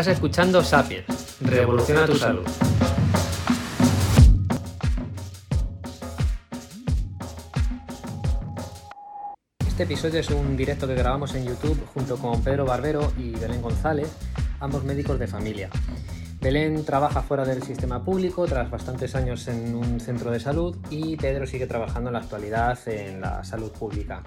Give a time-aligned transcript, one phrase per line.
[0.00, 2.46] Estás escuchando Sapiens, Revoluciona tu salud.
[9.58, 13.60] Este episodio es un directo que grabamos en YouTube junto con Pedro Barbero y Belén
[13.60, 14.08] González,
[14.60, 15.68] ambos médicos de familia.
[16.40, 21.18] Belén trabaja fuera del sistema público tras bastantes años en un centro de salud y
[21.18, 24.22] Pedro sigue trabajando en la actualidad en la salud pública.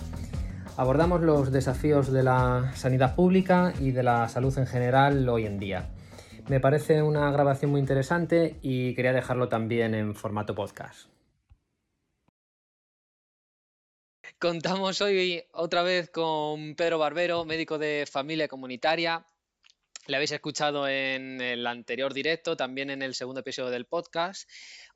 [0.76, 5.60] Abordamos los desafíos de la sanidad pública y de la salud en general hoy en
[5.60, 5.92] día.
[6.48, 11.10] Me parece una grabación muy interesante y quería dejarlo también en formato podcast.
[14.40, 19.26] Contamos hoy otra vez con Pedro Barbero, médico de familia comunitaria.
[20.06, 24.50] Le habéis escuchado en el anterior directo, también en el segundo episodio del podcast.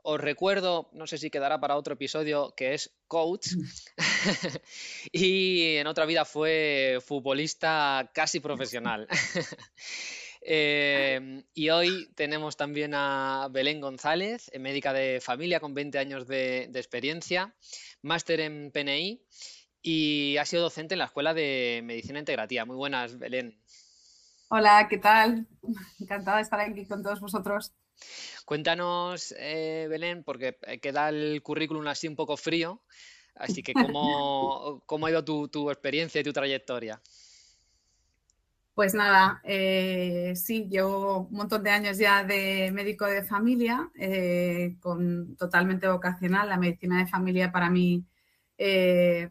[0.03, 3.53] Os recuerdo, no sé si quedará para otro episodio, que es coach.
[3.55, 3.63] Mm.
[5.13, 9.07] y en otra vida fue futbolista casi profesional.
[10.49, 16.67] Em, y hoy tenemos también a Belén González, médica de familia con 20 años de,
[16.69, 17.53] de experiencia,
[18.01, 19.21] máster en PNI
[19.81, 22.65] y ha sido docente en la Escuela de Medicina Integrativa.
[22.65, 23.59] Muy buenas, Belén.
[24.49, 25.45] Hola, ¿qué tal?
[25.99, 27.73] Encantada de estar aquí con todos vosotros.
[28.45, 32.81] Cuéntanos, eh, Belén, porque eh, queda el currículum así un poco frío,
[33.35, 37.01] así que ¿cómo, ha ido tu, experiencia y tu trayectoria?
[38.73, 43.91] Pues nada, eh, sí, llevo un montón de años ya de médico de familia,
[44.79, 46.47] con totalmente vocacional.
[46.47, 48.05] La medicina de familia para mí,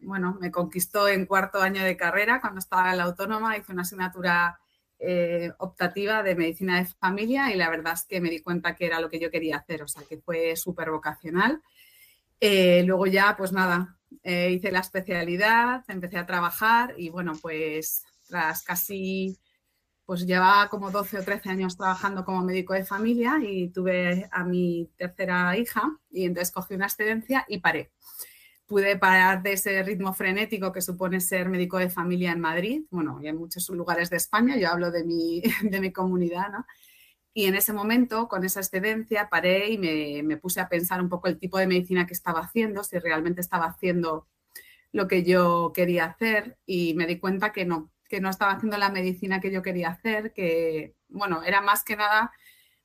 [0.02, 3.82] bueno, me conquistó en cuarto año de carrera cuando estaba en la autónoma, hice una
[3.82, 4.58] asignatura
[4.98, 8.86] eh, optativa de medicina de familia y la verdad es que me di cuenta que
[8.86, 11.62] era lo que yo quería hacer, o sea que fue súper vocacional.
[12.40, 18.04] Eh, luego ya, pues nada, eh, hice la especialidad, empecé a trabajar y bueno, pues
[18.28, 19.38] tras casi,
[20.04, 24.44] pues llevaba como 12 o 13 años trabajando como médico de familia y tuve a
[24.44, 27.92] mi tercera hija y entonces cogí una excedencia y paré
[28.66, 33.20] pude parar de ese ritmo frenético que supone ser médico de familia en Madrid, bueno,
[33.22, 36.66] y en muchos lugares de España, yo hablo de mi, de mi comunidad, ¿no?
[37.32, 41.10] Y en ese momento, con esa excedencia, paré y me, me, puse a pensar un
[41.10, 44.26] poco el tipo de medicina que estaba haciendo, si realmente estaba haciendo
[44.92, 48.78] lo que yo quería hacer y me di cuenta que no, que no estaba haciendo
[48.78, 52.32] la medicina que yo quería hacer, que, bueno, era más que nada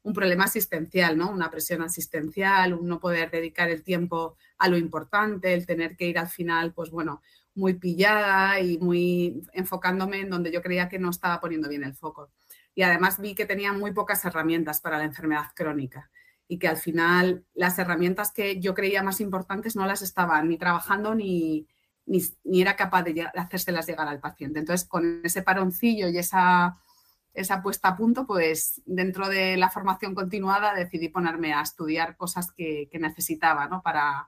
[0.04, 1.30] un problema asistencial, ¿no?
[1.30, 6.08] Una presión asistencial, un no poder dedicar el tiempo a lo importante, el tener que
[6.08, 7.22] ir al final, pues bueno,
[7.54, 11.96] muy pillada y muy enfocándome en donde yo creía que no estaba poniendo bien el
[11.96, 12.32] foco.
[12.74, 16.10] Y además vi que tenía muy pocas herramientas para la enfermedad crónica
[16.48, 20.58] y que al final las herramientas que yo creía más importantes no las estaban ni
[20.58, 21.68] trabajando ni,
[22.06, 24.60] ni, era capaz de, de hacérselas llegar al paciente.
[24.60, 26.78] Entonces, con ese paroncillo y esa
[27.34, 32.52] esa puesta a punto, pues dentro de la formación continuada decidí ponerme a estudiar cosas
[32.52, 33.82] que, necesitaba, ¿no?
[33.82, 34.28] Para,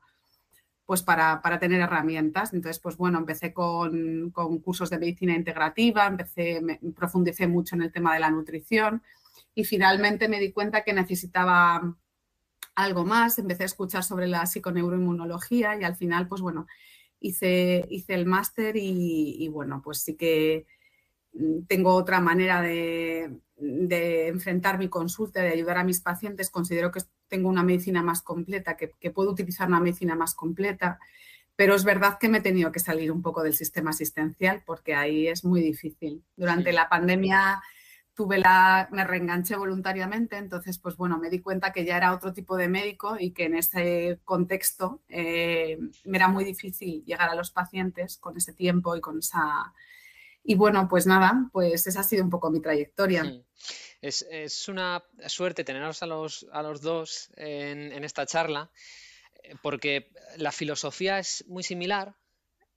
[0.86, 2.54] pues para, tener herramientas.
[2.54, 7.92] Entonces, pues bueno, empecé con, cursos de medicina integrativa, empecé, me profundicé mucho en el
[7.92, 9.04] tema de la nutrición
[9.54, 11.96] y finalmente me di cuenta que necesitaba
[12.76, 16.68] algo más, empecé a escuchar sobre la psiconeuroinmunología y al final, pues bueno,
[17.20, 20.66] hice, hice el máster y, y bueno, pues sí que
[21.68, 26.50] tengo otra manera de, enfrentar mi consulta, de ayudar a mis pacientes.
[26.50, 31.00] Considero que tengo una medicina más completa, que, puedo utilizar una medicina más completa,
[31.56, 34.96] pero es verdad que me he tenido que salir un poco del sistema asistencial porque
[34.96, 36.24] ahí es muy difícil.
[36.36, 37.62] Durante la pandemia
[38.16, 42.34] tuve la, me reenganché voluntariamente, entonces pues bueno, me di cuenta que ya era otro
[42.34, 47.36] tipo de médico y que en ese contexto eh, me era muy difícil llegar a
[47.36, 49.74] los pacientes con ese tiempo y con esa
[50.44, 53.24] y bueno, pues nada, pues esa ha sido un poco mi trayectoria.
[53.24, 53.44] Hmm.
[54.02, 58.70] Es, una suerte teneros a los, a los dos en, esta charla,
[59.42, 62.14] eh, porque la filosofía es muy similar,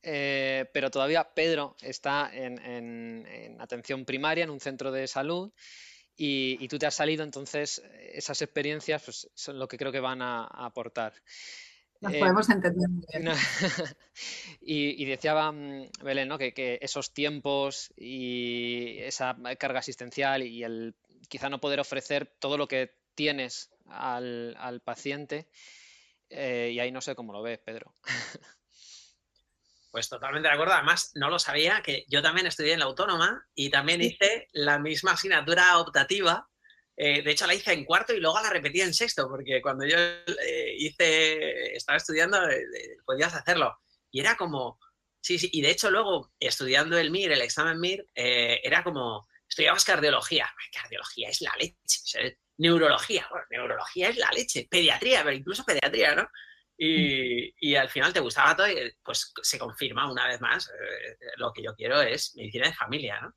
[0.04, 5.52] eh, pero todavía Pedro está en, atención primaria, en un centro de salud,
[6.16, 7.82] y, tú te has salido, entonces
[8.12, 11.12] esas experiencias pues, son lo que creo que van a aportar.
[12.00, 13.28] Nos eh, podemos entender muy bien.
[14.60, 16.38] y, decía mm, Belén ¿no?
[16.38, 20.94] que, esos tiempos y esa carga asistencial y el
[21.28, 25.48] quizá no poder ofrecer todo lo que tienes al, paciente,
[26.30, 27.94] eh, y ahí no sé cómo lo ves, Pedro.
[29.90, 30.74] Pues totalmente de acuerdo.
[30.74, 34.78] Además, no lo sabía, que yo también estudié en la autónoma y también hice la
[34.78, 36.50] misma asignatura optativa
[36.96, 39.86] eh, de hecho, la hice en cuarto y luego la repetí en sexto, porque cuando
[39.86, 43.78] yo eh, hice, estaba estudiando, eh, podías hacerlo.
[44.10, 44.78] Y era como,
[45.20, 49.84] sí, sí, y de hecho luego estudiando el MIR, el examen MIR, era como, estudiabas
[49.84, 50.48] cardiología.
[50.72, 52.38] cardiología es la leche.
[52.56, 54.66] neurología, neurología es la leche.
[54.70, 56.28] Pediatría, pero incluso pediatría, ¿no?
[56.78, 61.52] Y, al final te gustaba todo y pues se confirma una vez más eh, lo
[61.52, 63.34] que yo quiero es medicina de familia, ¿no?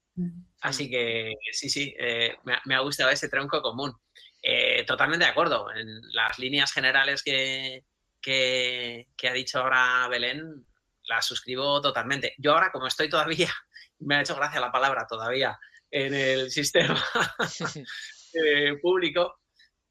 [0.61, 3.93] Así que sí, sí, eh, me, ha gustado ese tronco común.
[4.41, 5.71] Eh, totalmente de acuerdo.
[5.73, 7.85] En las líneas generales que,
[8.21, 10.65] que, ha dicho ahora Belén,
[11.03, 12.35] las suscribo totalmente.
[12.37, 13.53] Yo ahora, como estoy todavía,
[13.99, 15.57] me ha hecho gracia la palabra todavía,
[15.89, 17.01] en el sistema
[18.81, 19.38] público,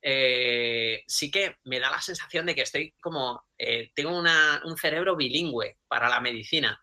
[0.01, 5.17] eh, sí que me da la sensación de que estoy como, eh, tengo un cerebro
[5.17, 6.83] bilingüe para la medicina.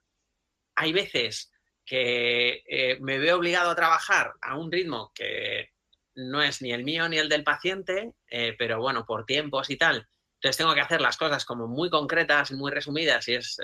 [0.75, 1.51] Hay veces
[1.85, 5.69] que eh, me veo obligado a trabajar a un ritmo que
[6.15, 8.13] no es ni el mío ni el del paciente,
[8.57, 10.07] pero bueno, por tiempos y tal.
[10.35, 13.57] Entonces tengo que hacer las cosas como muy concretas, muy resumidas y es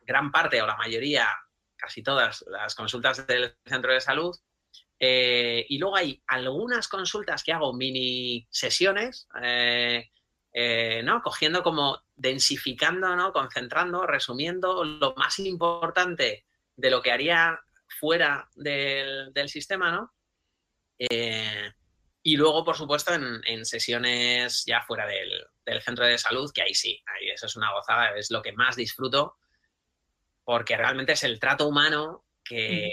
[0.00, 1.28] gran parte o la mayoría,
[1.76, 4.34] casi todas las consultas del centro de salud
[4.98, 10.10] eh, y luego hay algunas consultas que hago mini sesiones, eh,
[10.52, 11.20] eh, ¿no?
[11.22, 13.32] Cogiendo como densificando, ¿no?
[13.32, 16.46] Concentrando, resumiendo lo más importante
[16.76, 17.60] de lo que haría
[18.00, 20.12] fuera del, sistema, ¿no?
[20.98, 25.46] y luego, por supuesto, en, sesiones ya fuera del,
[25.82, 28.76] centro de salud, que ahí sí, ahí eso es una gozada, es lo que más
[28.76, 29.36] disfruto,
[30.42, 32.90] porque realmente es el trato humano que,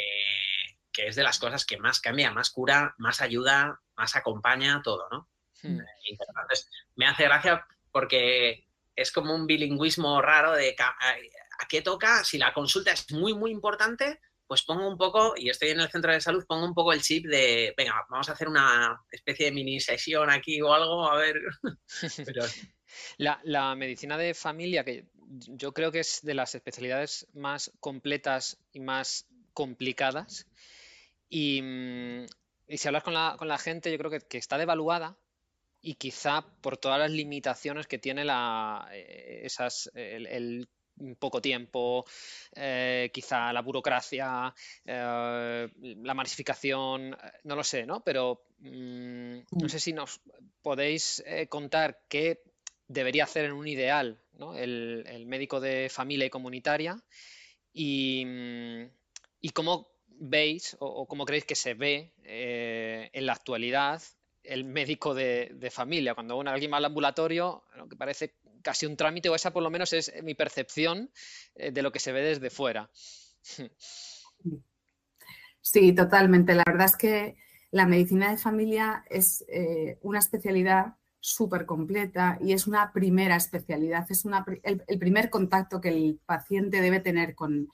[0.93, 5.07] que es de las cosas que más cambia, más cura, más ayuda, más acompaña, todo,
[5.11, 5.29] ¿no?
[5.63, 5.79] Hmm.
[6.07, 12.37] Entonces, me hace gracia porque es como un bilingüismo raro de a, qué toca, si
[12.37, 16.11] la consulta es muy, muy importante, pues pongo un poco, y estoy en el centro
[16.11, 19.53] de salud, pongo un poco el chip de, venga, vamos a hacer una especie de
[19.53, 21.41] mini sesión aquí o algo, a ver.
[23.17, 25.07] la, la, medicina de familia, que
[25.47, 30.47] yo creo que es de las especialidades más completas y más complicadas,
[31.33, 32.25] Mm,
[32.67, 35.17] y, si hablas con la, con la, gente, yo creo que, está devaluada
[35.81, 40.67] y quizá por todas las limitaciones que tiene la, eh, esas, el,
[41.17, 42.05] poco tiempo,
[42.55, 44.53] eh, quizá la burocracia,
[44.85, 48.03] eh, la masificación, no lo sé, ¿no?
[48.03, 50.21] Pero mm, no sé si nos
[50.61, 52.43] podéis contar qué
[52.87, 54.55] debería hacer en un ideal ¿no?
[54.55, 57.01] el, el, médico de familia y comunitaria
[57.73, 58.83] y, mm,
[59.41, 59.92] y cómo
[60.23, 64.01] veis o, cómo creéis que se ve eh, en la actualidad
[64.43, 66.15] el médico de, familia?
[66.15, 69.69] Cuando uno, alguien va al ambulatorio, que parece casi un trámite, o esa por lo
[69.69, 71.11] menos es mi percepción
[71.55, 72.89] eh, de lo que se ve desde fuera.
[75.61, 76.55] Sí, totalmente.
[76.55, 77.37] La verdad es que
[77.71, 84.05] la medicina de familia es eh, una especialidad súper completa y es una primera especialidad,
[84.09, 84.25] es
[84.63, 87.69] el, primer contacto que el paciente debe tener con,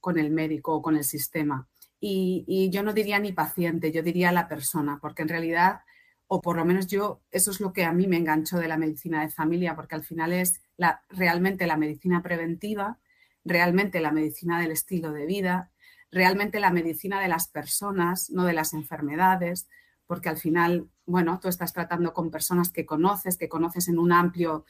[0.00, 1.68] con el médico o con el sistema
[2.00, 5.80] y, yo no diría ni paciente, yo diría la persona, porque en realidad,
[6.26, 8.76] o por lo menos yo, eso es lo que a mí me enganchó de la
[8.76, 12.98] medicina de familia, porque al final es la, realmente la medicina preventiva,
[13.44, 15.72] realmente la medicina del estilo de vida,
[16.10, 19.68] realmente la medicina de las personas, no de las enfermedades,
[20.06, 24.12] porque al final, bueno, tú estás tratando con personas que conoces, que conoces en un
[24.12, 24.64] amplio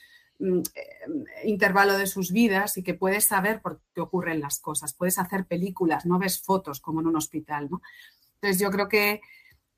[1.45, 4.95] intervalo de sus vidas y que puedes saber por qué ocurren las cosas.
[4.95, 7.83] Puedes hacer películas, no ves fotos como en un hospital, ¿no?
[8.35, 9.21] Entonces yo creo que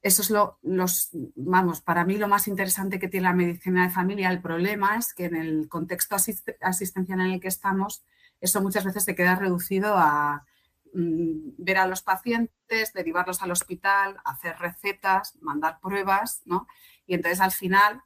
[0.02, 3.90] eso es lo, los, vamos, para mí lo más interesante que tiene la medicina de
[3.90, 4.30] familia.
[4.30, 6.16] El problema es que en el contexto
[6.60, 8.04] asistencial en el que estamos,
[8.40, 10.46] eso muchas veces se queda reducido a
[10.94, 16.66] mm, ver a los pacientes, derivarlos al hospital, hacer recetas, mandar pruebas, ¿no?
[17.06, 18.02] Y entonces al final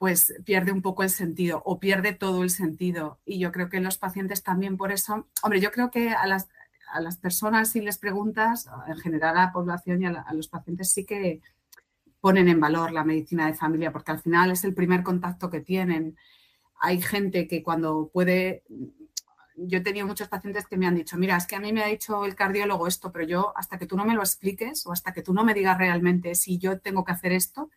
[0.00, 3.20] pues pierde un poco el sentido o pierde todo el sentido.
[3.26, 6.48] Y yo creo que los pacientes también por eso, hombre, yo creo que a las,
[6.90, 10.90] a las personas si les preguntas, en general a la población y a, los pacientes
[10.90, 11.42] sí que
[12.18, 15.60] ponen en valor la medicina de familia porque al final es el primer contacto que
[15.60, 16.16] tienen.
[16.80, 18.62] Hay gente que cuando puede,
[19.54, 21.84] yo he tenido muchos pacientes que me han dicho, mira, es que a mí me
[21.84, 24.92] ha dicho el cardiólogo esto, pero yo hasta que tú no me lo expliques o
[24.92, 27.68] hasta que tú no me digas realmente si yo tengo que hacer esto,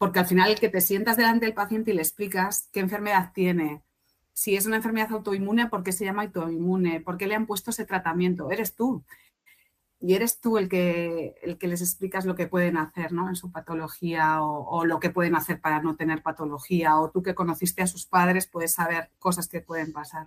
[0.00, 3.32] porque al final el que te sientas delante del paciente y le explicas qué enfermedad
[3.34, 3.82] tiene,
[4.32, 7.02] si es una enfermedad autoinmune, ¿por qué se llama autoinmune?
[7.02, 8.50] ¿Por qué le han puesto ese tratamiento?
[8.50, 9.04] Eres tú.
[10.00, 13.28] Y eres tú el que, el que les explicas lo que pueden hacer ¿no?
[13.28, 16.98] en su patología o, lo que pueden hacer para no tener patología.
[16.98, 20.26] O tú que conociste a sus padres puedes saber cosas que pueden pasar.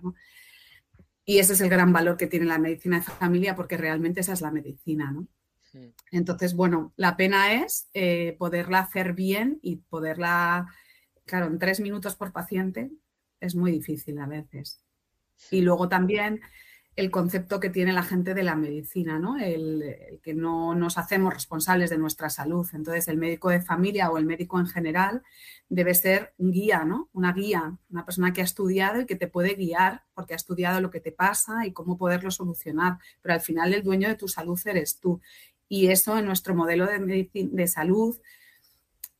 [1.24, 4.34] Y ese es el gran valor que tiene la medicina de familia porque realmente esa
[4.34, 5.10] es la medicina.
[5.10, 5.26] ¿no?
[5.74, 5.88] Mm.
[6.12, 10.66] Entonces, bueno, la pena es eh, poderla hacer bien y poderla,
[11.26, 12.90] claro, en tres minutos por paciente
[13.40, 14.80] es muy difícil a veces.
[15.50, 16.40] Y luego también
[16.96, 19.36] el concepto que tiene la gente de la medicina, ¿no?
[19.36, 22.66] El, que no nos hacemos responsables de nuestra salud.
[22.72, 25.22] Entonces, el médico de familia o el médico en general
[25.68, 27.08] debe ser un guía, ¿no?
[27.12, 30.80] Una guía, una persona que ha estudiado y que te puede guiar porque ha estudiado
[30.80, 32.98] lo que te pasa y cómo poderlo solucionar.
[33.22, 35.20] Pero al final el dueño de tu salud eres tú.
[35.68, 38.16] Y eso en nuestro modelo de, de salud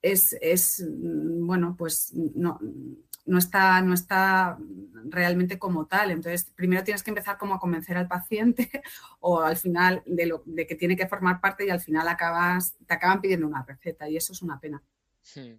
[0.03, 2.61] es, es, mm, bueno, pues no,
[3.27, 4.59] no está, no está
[5.05, 6.11] realmente como tal.
[6.11, 8.71] Entonces, primero tienes que empezar como a convencer al paciente
[9.21, 12.77] o al final de, lo, de que tiene que formar parte y al final acabas,
[12.87, 14.83] te acaban pidiendo una receta y eso es una pena.
[15.35, 15.55] Hmm,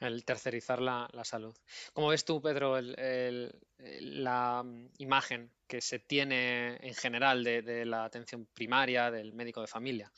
[0.00, 1.56] el tercerizar la, salud.
[1.92, 4.64] ¿Cómo ves tú, Pedro, la
[4.98, 10.12] imagen que se tiene en general de la atención primaria del médico de familia?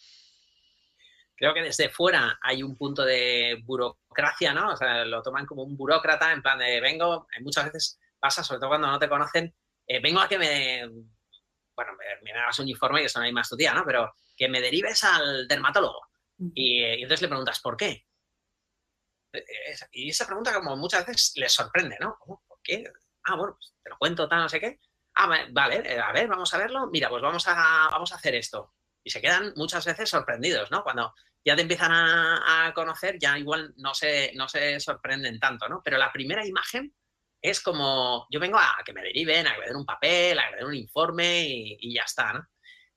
[1.40, 4.72] creo que desde fuera hay un punto de burocracia, ¿no?
[4.72, 8.60] O sea, lo toman como un burócrata, en plan de vengo, muchas veces pasa, sobre
[8.60, 9.54] todo cuando no te conocen,
[9.86, 10.86] eh, vengo a que me,
[11.74, 13.84] bueno, me, hagas un informe y eso no hay más tu día, ¿no?
[13.86, 16.02] Pero que me derives al dermatólogo.
[16.54, 18.04] Y, entonces le preguntas, ¿por qué?
[19.32, 22.18] Eh, y esa pregunta como muchas veces les sorprende, ¿no?
[22.24, 22.84] ¿Por qué?
[23.24, 24.80] Ah, bueno, pues te lo cuento, tal, no sé qué.
[25.14, 26.88] Ah, vale, eh, a ver, vamos a verlo.
[26.88, 28.74] Mira, pues vamos a, vamos a hacer esto.
[29.02, 30.82] Y se quedan muchas veces sorprendidos, ¿no?
[30.82, 35.80] Cuando ya te empiezan a, conocer, ya igual no se, no se sorprenden tanto, ¿no?
[35.84, 36.94] Pero la primera imagen
[37.40, 40.44] es como, yo vengo a que me deriven, a que me den un papel, a
[40.44, 42.46] que me den un informe y, ya está, ¿no?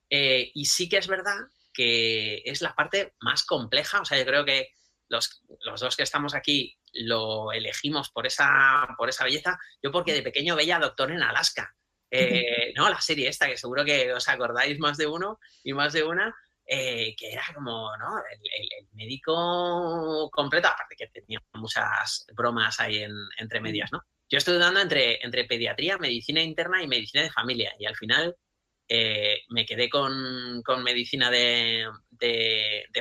[0.09, 1.37] Eh, y sí que es verdad
[1.73, 4.69] que es la parte más compleja, o sea, yo creo que
[5.09, 5.43] los,
[5.79, 10.55] dos que estamos aquí lo elegimos por esa, por esa belleza, yo porque de pequeño
[10.55, 11.75] veía Doctor en Alaska,
[12.11, 12.89] eh, ¿no?
[12.89, 16.33] La serie esta, que seguro que os acordáis más de uno y más de una,
[16.65, 18.23] eh, que era como ¿no?
[18.29, 23.05] el, médico completo, aparte que tenía muchas bromas ahí
[23.37, 24.01] entre medias, ¿no?
[24.29, 28.35] Yo estoy dudando entre, entre pediatría, medicina interna y medicina de familia y al final
[28.87, 31.89] eh, me quedé con, medicina de,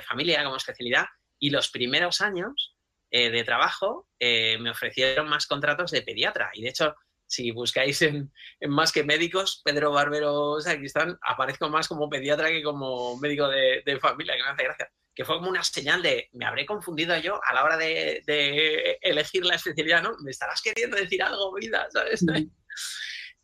[0.07, 1.07] familia como especialidad
[1.43, 2.77] y los primeros años
[3.11, 6.95] eh, de trabajo me ofrecieron más contratos de pediatra y de hecho
[7.33, 8.31] si buscáis en,
[8.69, 14.37] Más que Médicos, Pedro Barbero Sacristán, aparezco más como pediatra que como médico de, familia,
[14.37, 14.93] que me hace gracia.
[15.15, 19.47] Que fue como una señal de, me habré confundido yo a la hora de, elegir
[19.47, 20.15] la especialidad, ¿no?
[20.23, 22.25] Me estarás queriendo decir algo, vida, ¿sabes?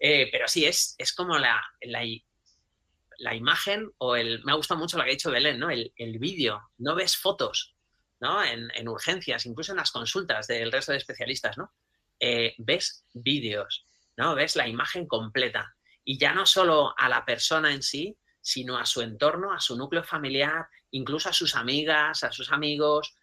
[0.01, 4.45] Eh, pero sí, es, es como la, la, imagen o el...
[4.45, 5.71] Me ha gustado mucho lo que ha dicho Belén, ¿no?
[5.71, 7.75] El, vídeo, no ves fotos,
[8.21, 8.43] ¿no?
[8.43, 11.73] En, en urgencias, incluso en las consultas del resto de especialistas, ¿no?
[12.21, 14.35] Eh, ves vídeos, ¿no?
[14.35, 15.75] Ves la imagen completa.
[16.05, 19.77] Y ya no solo a la persona en sí, sino a su entorno, a su
[19.77, 23.15] núcleo familiar, incluso a sus amigas, a sus amigos.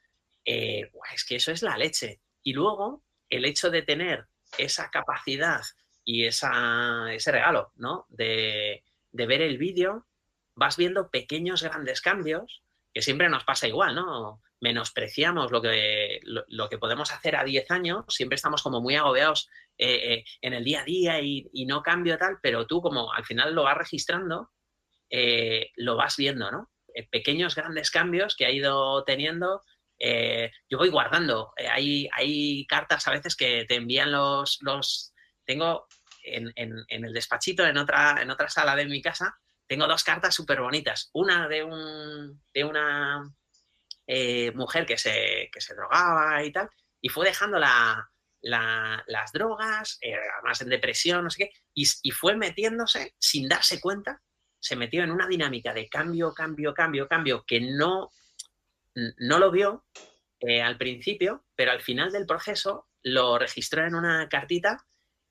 [0.45, 2.21] Eh, es que eso es la leche.
[2.43, 5.61] Y luego, el hecho de tener esa capacidad
[6.03, 8.05] y esa, ese regalo, ¿no?
[8.09, 10.05] De, de ver el vídeo,
[10.53, 12.61] vas viendo pequeños grandes cambios,
[12.93, 14.41] que siempre nos pasa igual, ¿no?
[14.65, 19.47] Menospreciamos lo que, lo, que podemos hacer a 10 años, siempre estamos como muy agobiados
[19.77, 23.25] eh, eh, en el día a día y, no cambio tal, pero tú como al
[23.25, 24.49] final lo vas registrando,
[25.11, 26.71] eh, lo vas viendo, ¿no?
[27.11, 29.61] pequeños, grandes cambios que ha ido teniendo.
[29.99, 31.53] yo voy guardando.
[31.69, 34.59] hay, hay cartas a veces que te envían los...
[34.61, 35.13] los
[35.45, 35.85] tengo
[36.23, 40.33] en, en, el despachito, en otra, en otra sala de mi casa, tengo dos cartas
[40.33, 41.11] súper bonitas.
[41.13, 43.29] Una de, un, de una
[44.07, 46.69] eh, mujer que se, que se drogaba y tal,
[47.01, 48.09] y fue dejando la,
[48.41, 54.21] las drogas, eh, además en depresión, no sé qué, y, fue metiéndose sin darse cuenta,
[54.59, 58.11] se metió en una dinámica de cambio, cambio, cambio, cambio, que no,
[58.93, 59.85] no lo vio
[60.39, 64.85] eh, al principio, pero al final del proceso lo registró en una cartita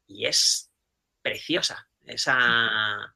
[0.07, 0.71] y es
[1.23, 3.15] preciosa esa,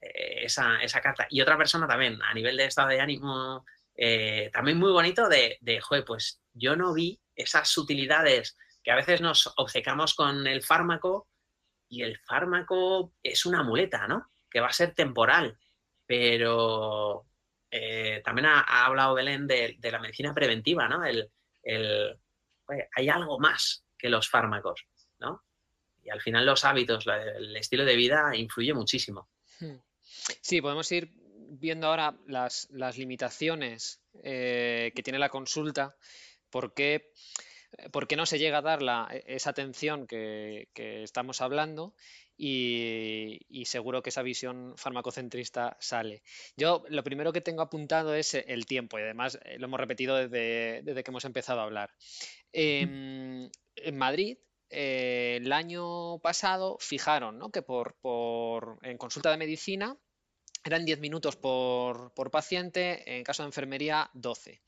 [0.00, 1.26] esa, esa carta.
[1.28, 3.64] Y otra persona también, a nivel de estado de ánimo
[4.02, 8.96] eh, también muy bonito de, de, joder, pues yo no vi esas sutilidades que a
[8.96, 11.28] veces nos obcecamos con el fármaco
[11.86, 14.32] y el fármaco es una muleta, ¿no?
[14.50, 15.58] Que va a ser temporal,
[16.06, 17.26] pero
[17.70, 21.04] eh, también ha, hablado Belén de, la medicina preventiva, ¿no?
[21.04, 21.30] El,
[22.96, 24.86] hay algo más que los fármacos,
[25.18, 25.44] ¿no?
[26.02, 29.28] Y al final los hábitos, el estilo de vida influye muchísimo.
[29.58, 29.76] Hmm.
[30.40, 31.19] Sí, podemos ir
[31.50, 35.96] viendo ahora las, limitaciones eh, que tiene la consulta,
[36.50, 37.10] ¿por qué,
[38.16, 38.80] no se llega a dar
[39.26, 41.94] esa atención que, estamos hablando?
[42.36, 46.22] Y, seguro que esa visión farmacocentrista sale.
[46.56, 50.16] Yo lo primero que tengo apuntado es el tiempo y además eh, lo hemos repetido
[50.16, 51.90] desde, que hemos empezado a hablar.
[52.52, 53.50] en
[53.92, 54.38] Madrid
[54.70, 59.96] eh, el año pasado fijaron que por, en consulta de medicina
[60.64, 64.60] eran 10 minutos por, paciente, en caso de enfermería 12.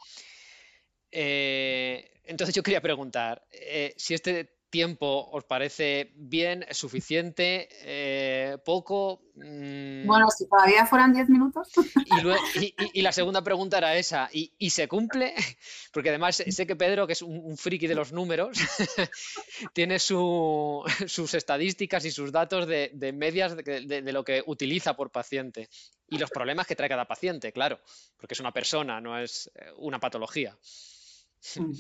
[1.11, 9.21] Eh, entonces yo quería preguntar, eh, si este tiempo os parece bien, suficiente, eh, poco.
[9.35, 10.07] Mm.
[10.07, 11.71] Bueno, si todavía fueran 10 minutos.
[12.95, 15.35] Y, la segunda pregunta era esa, ¿y, se cumple?
[15.93, 18.59] Porque además sé que Pedro, que es un, friki de los números,
[19.75, 25.69] tiene sus estadísticas y sus datos de, medias de, lo que utiliza por paciente
[26.09, 27.81] y los problemas que trae cada paciente, claro,
[28.17, 30.57] porque es una persona, no es eh, una patología.
[31.57, 31.73] Mm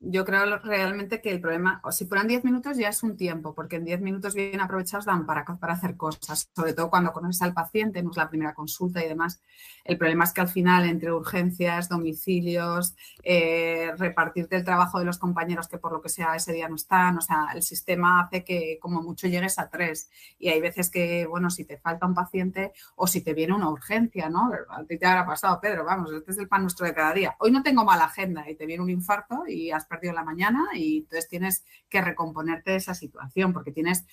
[0.00, 3.54] yo creo realmente que el problema, o si fueran 10 minutos ya es un tiempo,
[3.54, 7.42] porque en 10 minutos bien aprovechados dan para, para hacer cosas, sobre todo cuando conoces
[7.42, 9.40] al paciente, no es la primera consulta y demás.
[9.84, 15.18] El problema es que al final, entre urgencias, domicilios, eh, repartirte el trabajo de los
[15.18, 18.44] compañeros que por lo que sea ese día no están, o sea, el sistema hace
[18.44, 20.10] que como mucho llegues a tres.
[20.38, 23.70] Y hay veces que, bueno, si te falta un paciente o si te viene una
[23.70, 24.50] urgencia, ¿no?
[24.68, 27.34] A ti te habrá pasado, Pedro, vamos, este es el pan nuestro de cada día.
[27.40, 30.68] Hoy no tengo mala agenda y te viene un infarto y has perdido la mañana
[30.74, 34.04] y entonces tienes que recomponerte de esa situación porque tienes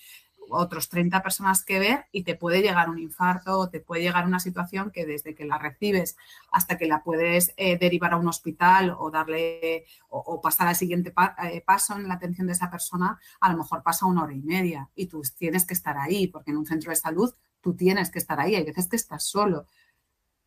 [0.49, 4.25] otros 30 personas que ver y te puede llegar un infarto o te puede llegar
[4.25, 6.17] una situación que desde que la recibes
[6.51, 11.13] hasta que la puedes eh, derivar a un hospital o darle o, pasar al siguiente
[11.43, 14.41] eh, paso en la atención de esa persona, a lo mejor pasa una hora y
[14.41, 18.11] media y tú tienes que estar ahí porque en un centro de salud tú tienes
[18.11, 19.65] que estar ahí, hay veces que estás solo.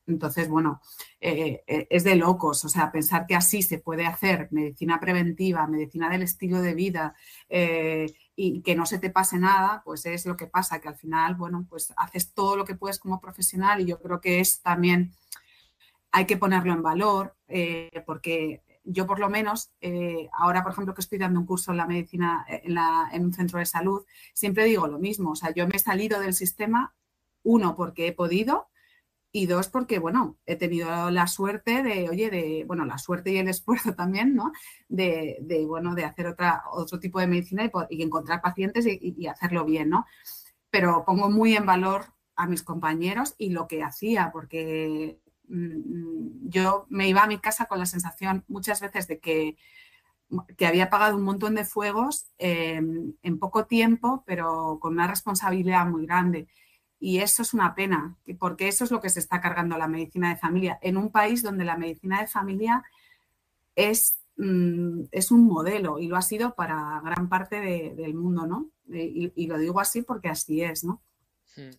[0.08, 0.80] Entonces, bueno,
[1.20, 5.66] eh, eh, es de locos, o sea, pensar que así se puede hacer medicina preventiva,
[5.66, 7.14] medicina del estilo de vida
[7.50, 10.96] eh, y que no se te pase nada, pues es lo que pasa, que al
[10.96, 14.62] final, bueno, pues haces todo lo que puedes como profesional y yo creo que es
[14.62, 15.12] también,
[16.10, 17.36] hay que ponerlo en valor,
[18.06, 19.72] porque yo por lo menos,
[20.32, 22.78] ahora por ejemplo que estoy dando un curso en la medicina en,
[23.12, 26.18] en un centro de salud, siempre digo lo mismo, o sea, yo me he salido
[26.18, 26.94] del sistema,
[27.42, 28.68] uno, porque he podido,
[29.38, 33.38] y dos, porque, bueno, he tenido la suerte de, oye, de, bueno, la suerte y
[33.38, 34.52] el esfuerzo también, ¿no?
[34.88, 39.64] De, de bueno, de hacer otra, otro tipo de medicina y, encontrar pacientes y, hacerlo
[39.64, 40.06] bien, ¿no?
[40.70, 46.86] Pero pongo muy en valor a mis compañeros y lo que hacía, porque mm, yo
[46.88, 49.56] me iba a mi casa con la sensación muchas veces de que,
[50.56, 56.06] que había apagado un montón de fuegos en poco tiempo, pero con una responsabilidad muy
[56.06, 56.48] grande.
[57.00, 60.30] Y eso es una pena, porque eso es lo que se está cargando la medicina
[60.30, 62.82] de familia, en un país donde la medicina de familia
[63.76, 68.70] es, mm, es un modelo y lo ha sido para gran parte del mundo, ¿no?
[68.88, 71.00] Y, lo digo así porque así es, ¿no?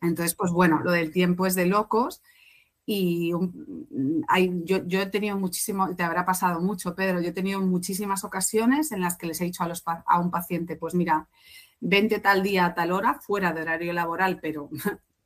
[0.01, 2.21] Entonces, pues bueno, lo del tiempo es de locos
[2.85, 3.31] y
[4.27, 8.23] hay, yo, yo, he tenido muchísimo, te habrá pasado mucho, Pedro, yo he tenido muchísimas
[8.23, 11.27] ocasiones en las que les he dicho a, los, a un paciente, pues mira,
[11.79, 14.69] vente tal día a tal hora, fuera de horario laboral, pero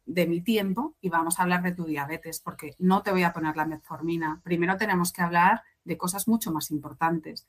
[0.05, 3.33] de mi tiempo y vamos a hablar de tu diabetes, porque no te voy a
[3.33, 4.41] poner la metformina.
[4.43, 7.47] Primero tenemos que hablar de cosas mucho más importantes.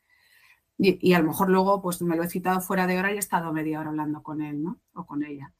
[0.76, 3.20] Y, a lo mejor luego pues me lo he citado fuera de hora y he
[3.20, 4.80] estado media hora hablando con él, ¿no?
[4.94, 5.52] O con ella.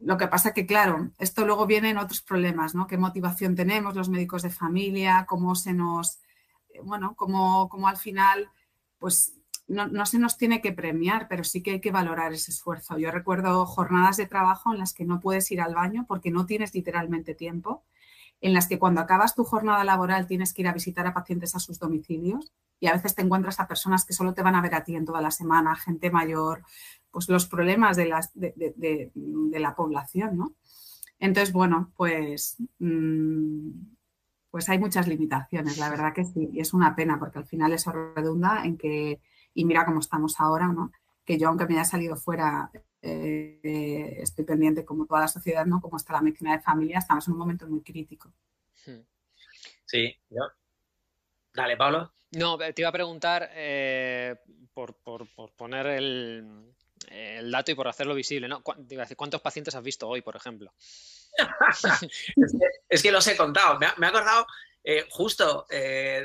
[0.00, 2.86] Lo que pasa que, claro, esto luego viene en otros problemas, ¿no?
[2.86, 5.26] ¿Qué motivación tenemos los médicos de familia?
[5.28, 6.20] ¿Cómo se nos,
[6.82, 8.48] bueno, cómo, cómo al final,
[8.98, 9.34] pues
[9.66, 12.98] no, se nos tiene que premiar, pero sí que hay que valorar ese esfuerzo.
[12.98, 16.46] Yo recuerdo jornadas de trabajo en las que no puedes ir al baño porque no
[16.46, 17.84] tienes literalmente tiempo,
[18.40, 21.54] en las que cuando acabas tu jornada laboral tienes que ir a visitar a pacientes
[21.54, 24.60] a sus domicilios y a veces te encuentras a personas que solo te van a
[24.60, 26.62] ver a ti en toda la semana, gente mayor,
[27.10, 29.10] pues los problemas de, las, de,
[29.52, 30.54] la población, ¿no?
[31.18, 33.70] Entonces, bueno, pues, mm,
[34.50, 37.72] pues hay muchas limitaciones, la verdad que sí, y es una pena porque al final
[37.72, 39.20] eso redunda en que
[39.54, 40.92] y mira cómo estamos ahora, ¿no?
[41.24, 45.80] Que yo, aunque me haya salido fuera, eh, estoy pendiente, como toda la sociedad, ¿no?
[45.80, 48.32] Como está la medicina de familia, estamos en un momento muy crítico.
[48.84, 49.00] Hmm.
[49.86, 50.42] Sí, yo.
[51.52, 52.12] Dale, Pablo.
[52.32, 54.36] No, te iba a preguntar eh,
[54.72, 54.96] por,
[55.54, 56.74] poner el,
[57.50, 58.62] dato y por hacerlo visible, ¿no?
[58.62, 60.72] ¿Cuántos pacientes has visto hoy, por ejemplo?
[62.88, 63.78] es, que, los he contado.
[63.78, 64.46] Me ha, acordado,
[64.82, 65.66] eh, justo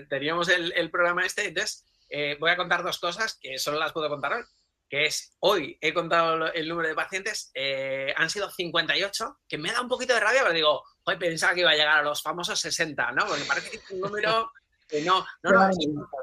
[0.10, 3.94] teníamos el, el, programa este, entonces eh, voy a contar dos cosas que solo las
[3.94, 4.44] puedo contar hoy.
[4.90, 9.72] Que es, hoy he contado el número de pacientes, eh, han sido 58, que me
[9.72, 12.24] da un poquito de rabia, pero digo, hoy pensaba que iba a llegar a los
[12.24, 13.28] famosos 60, ¿no?
[13.28, 14.52] Porque parece que es un número
[14.88, 15.70] que no, no, no,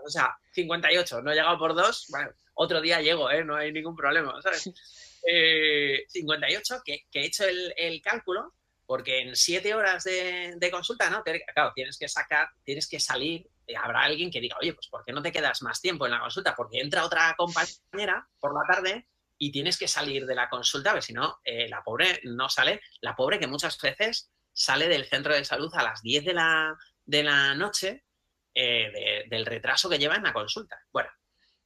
[0.04, 3.44] o sea, 58, no he llegado por dos, bueno, otro día llego, ¿eh?
[3.44, 4.64] No hay ningún problema, ¿sabes?
[6.08, 8.54] 58, que, he hecho el, cálculo,
[8.86, 11.22] porque en siete horas de, consulta, ¿no?
[11.22, 15.12] Claro, tienes que sacar, tienes que salir, habrá alguien que diga, oye, pues ¿por qué
[15.12, 16.54] no te quedas más tiempo en la consulta?
[16.54, 21.06] Porque entra otra compañera por la tarde y tienes que salir de la consulta, porque
[21.06, 25.34] si no, eh, la pobre no sale, la pobre que muchas veces sale del centro
[25.34, 28.04] de salud a las 10 de la, de la noche
[28.54, 30.80] eh, del retraso que lleva en la consulta.
[30.90, 31.10] Bueno,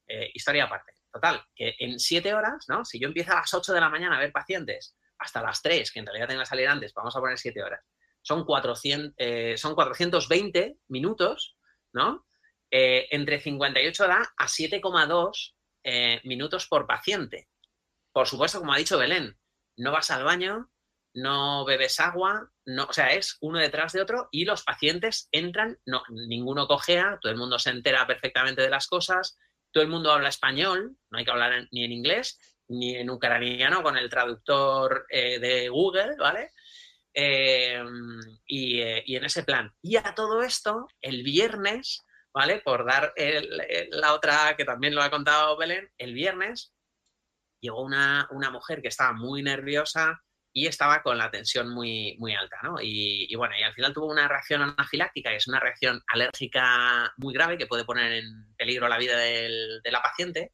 [0.07, 0.91] eh, historia aparte.
[1.11, 2.85] Total, que en siete horas, ¿no?
[2.85, 5.91] Si yo empiezo a las 8 de la mañana a ver pacientes hasta las 3,
[5.91, 7.81] que en realidad tengo que salir antes, vamos a poner 7 horas,
[8.21, 11.57] son, 400, eh, son 420 minutos,
[11.93, 12.25] ¿no?
[12.69, 17.49] Eh, entre 58 da a 7,2 eh, minutos por paciente.
[18.13, 19.37] Por supuesto, como ha dicho Belén,
[19.77, 20.69] no vas al baño,
[21.13, 25.77] no bebes agua, no, o sea, es uno detrás de otro y los pacientes entran,
[25.85, 29.37] no, ninguno cojea, todo el mundo se entera perfectamente de las cosas,
[29.71, 33.83] todo el mundo habla español, no hay que hablar ni en inglés, ni en ucraniano
[33.83, 36.51] con el traductor eh, de Google, ¿vale?
[37.13, 37.81] Eh,
[38.47, 39.71] eh, y, en ese plan.
[39.81, 42.61] Y a todo esto, el viernes, ¿vale?
[42.61, 43.13] Por dar
[43.91, 46.73] la otra que también lo ha contado Belén, el viernes
[47.61, 50.19] llegó una, mujer que estaba muy nerviosa
[50.53, 52.75] y estaba con la tensión muy, muy alta, ¿no?
[52.81, 57.33] Y, bueno, y al final tuvo una reacción anafiláctica, que es una reacción alérgica muy
[57.33, 60.51] grave que puede poner en peligro la vida de la paciente.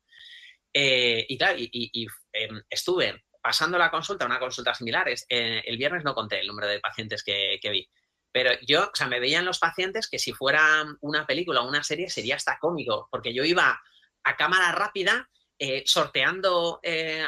[0.80, 5.08] Eh, y claro, y, em, estuve pasando la consulta, una consulta similar.
[5.08, 7.90] Eh, el viernes no conté el número de pacientes que, vi.
[8.30, 11.82] Pero yo, o sea, me veían los pacientes que si fuera una película o una
[11.82, 13.82] serie sería hasta cómico, porque yo iba
[14.26, 16.82] a cámara rápida eh, sorteando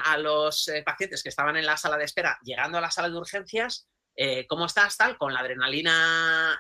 [0.03, 3.15] a los pacientes que estaban en la sala de espera, llegando a la sala de
[3.15, 3.87] urgencias,
[4.49, 5.17] ¿cómo estás tal?
[5.17, 6.59] Con la adrenalina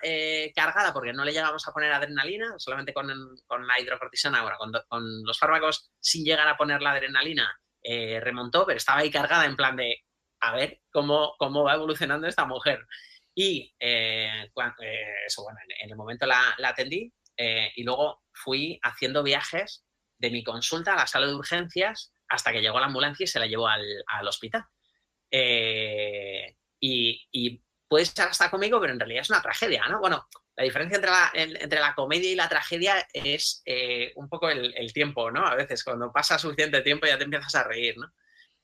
[0.55, 4.71] cargada, porque no le llegamos a poner adrenalina, solamente con, la hidrocortisona, ahora, con,
[5.25, 9.55] los fármacos sin llegar a poner la adrenalina, eh, remontó, pero estaba ahí cargada en
[9.55, 10.03] plan de,
[10.41, 12.85] a ver cómo, cómo va evolucionando esta mujer.
[13.33, 14.49] Y eh,
[14.81, 17.11] eh, eso, bueno, en, el momento la, atendí
[17.75, 19.85] y luego fui haciendo viajes
[20.17, 23.39] de mi consulta a la sala de urgencias hasta que llegó la ambulancia y se
[23.39, 24.65] la llevó al, hospital.
[25.31, 27.63] y, y
[27.97, 29.99] estar hasta conmigo, pero en realidad es una tragedia, ¿no?
[29.99, 30.27] Bueno,
[30.59, 34.91] la diferencia entre la, entre la comedia y la tragedia es eh, un poco el,
[34.91, 35.47] tiempo, ¿no?
[35.47, 38.11] A veces cuando pasa suficiente tiempo ya te empiezas a reír, ¿no?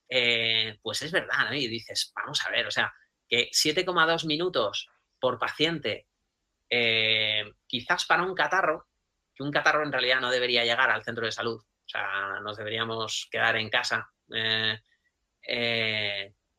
[0.10, 1.56] Eh, pues es verdad, ¿no?
[1.56, 2.94] Y dices, vamos a ver, o sea,
[3.30, 4.90] que 7,2 minutos
[5.22, 6.10] por paciente,
[6.70, 8.90] eh, quizás para un catarro,
[9.34, 12.58] que un catarro en realidad no debería llegar al centro de salud, o sea, nos
[12.58, 14.12] deberíamos quedar en casa.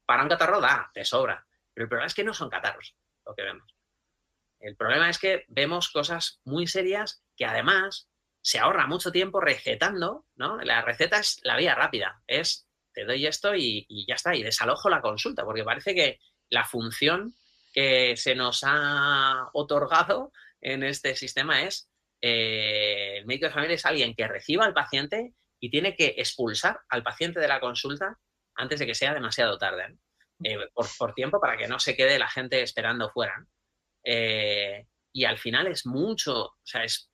[0.06, 2.96] para un catarro da, te sobra, pero el problema es que no son catarros
[3.26, 3.75] lo que vemos.
[4.60, 8.08] El problema es que vemos cosas muy serias que además
[8.40, 10.58] se ahorra mucho tiempo recetando, ¿no?
[10.58, 14.88] La receta es la vía rápida, es te doy esto y, ya está, y desalojo
[14.88, 17.34] la consulta, porque parece que la función
[17.72, 21.90] que se nos ha otorgado en este sistema es
[22.22, 26.80] eh, el médico de familia es alguien que reciba al paciente y tiene que expulsar
[26.88, 28.18] al paciente de la consulta
[28.54, 29.98] antes de que sea demasiado tarde,
[30.42, 33.44] eh, por, por, tiempo para que no se quede la gente esperando fuera.
[34.08, 37.10] Eh, y al final es mucho, o sea, es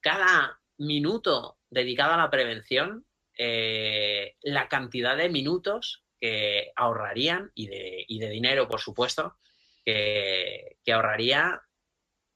[0.00, 3.04] cada minuto dedicado a la prevención,
[3.36, 9.36] eh, la cantidad de minutos que ahorrarían y de, dinero, por supuesto,
[9.84, 11.60] que, ahorraría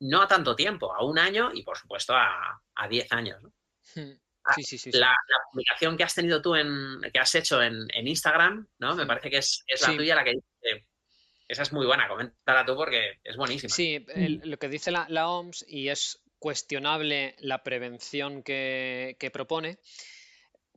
[0.00, 3.40] no a tanto tiempo, a un año y por supuesto a, a diez años.
[3.94, 4.14] Hmm.
[4.44, 5.14] Ah, sí, sí, sí, la,
[5.52, 8.96] publicación que has tenido tú en, que has hecho en, Instagram, ¿no?
[8.96, 10.86] Me parece que es, la tuya la que dice
[11.48, 13.74] esa es muy buena, coméntala tú porque es buenísima.
[13.74, 14.04] Sí,
[14.44, 19.78] lo que dice la, OMS y es cuestionable la prevención que, propone,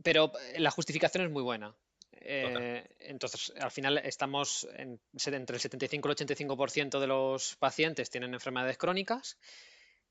[0.02, 1.76] pero la justificación es muy buena.
[2.24, 8.34] Eh, entonces, al final estamos entre el 75 y el 85% de los pacientes tienen
[8.34, 9.38] enfermedades crónicas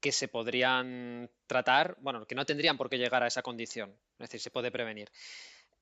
[0.01, 4.19] que se podrían tratar, bueno, que no tendrían por qué llegar a esa condición, es
[4.19, 5.11] decir, se puede prevenir.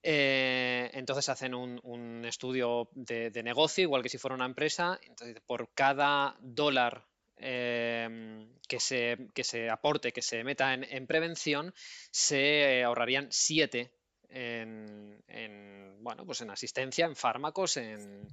[0.02, 4.98] Eh, entonces hacen un, estudio de, negocio, igual que si fuera una empresa.
[5.02, 7.06] Entonces, por cada dólar
[7.36, 11.74] em, que, se, que, se, aporte, que se meta en, en prevención,
[12.10, 13.92] se ahorrarían 7
[14.30, 18.28] en, bueno, pues en asistencia, en fármacos, en,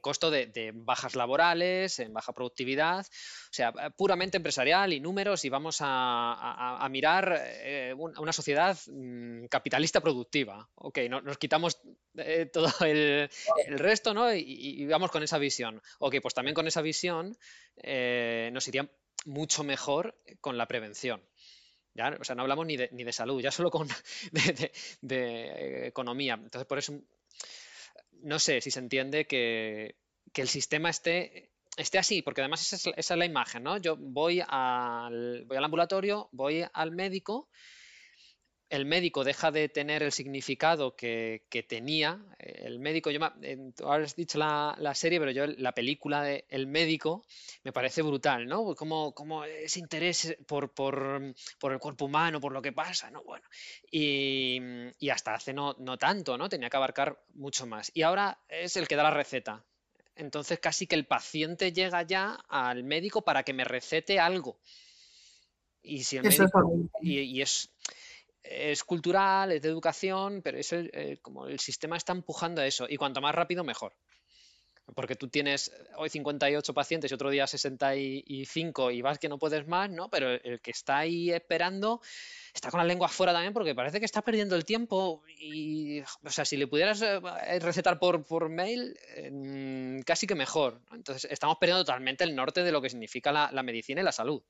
[0.00, 5.78] costo de, bajas laborales, en baja productividad, o sea, puramente empresarial y números y vamos
[5.80, 10.68] a, mirar eh, una sociedad mm, capitalista productiva.
[10.76, 11.80] Ok, nos quitamos
[12.16, 13.28] eh, todo el,
[13.68, 14.32] resto ¿no?
[14.34, 15.82] Y, vamos con esa visión.
[15.98, 17.36] Ok, pues también con esa visión
[17.76, 18.88] eh, nos iría
[19.24, 21.22] mucho mejor con la prevención.
[21.94, 23.88] Ya, o sea, no hablamos ni de, ni de salud, ya solo con
[25.00, 26.34] de, economía.
[26.34, 27.00] Entonces, por eso
[28.22, 29.96] no sé si se entiende que,
[30.32, 33.78] que el sistema esté esté así, porque además esa es, esa es, la imagen, ¿no?
[33.78, 37.48] Yo voy al, voy al ambulatorio, voy al médico
[38.70, 42.20] el médico deja de tener el significado que, tenía.
[42.38, 43.20] El médico, yo
[43.76, 47.24] tú has dicho la, serie, pero yo la película de El médico
[47.62, 48.74] me parece brutal, ¿no?
[48.74, 53.22] Como, como ese interés por, el cuerpo humano, por lo que pasa, ¿no?
[53.22, 53.46] Bueno,
[53.90, 54.60] y,
[55.10, 56.48] hasta hace no, no tanto, ¿no?
[56.48, 57.90] Tenía que abarcar mucho más.
[57.94, 59.64] Y ahora es el que da la receta.
[60.16, 64.58] Entonces casi que el paciente llega ya al médico para que me recete algo.
[65.82, 67.73] Y si el médico, y es
[68.44, 72.86] es cultural, es de educación, pero es eh, como el sistema está empujando a eso
[72.88, 73.94] y cuanto más rápido mejor.
[74.94, 79.66] Porque tú tienes hoy 58 pacientes y otro día 65 y vas que no puedes
[79.66, 80.10] más, ¿no?
[80.10, 82.02] Pero el que está ahí esperando
[82.52, 86.28] está con la lengua afuera también porque parece que está perdiendo el tiempo y, o
[86.28, 87.18] sea, si le pudieras eh,
[87.60, 88.94] recetar por, por mail,
[90.04, 90.82] casi que mejor.
[90.92, 94.42] Entonces, estamos perdiendo totalmente el norte de lo que significa la medicina y la salud.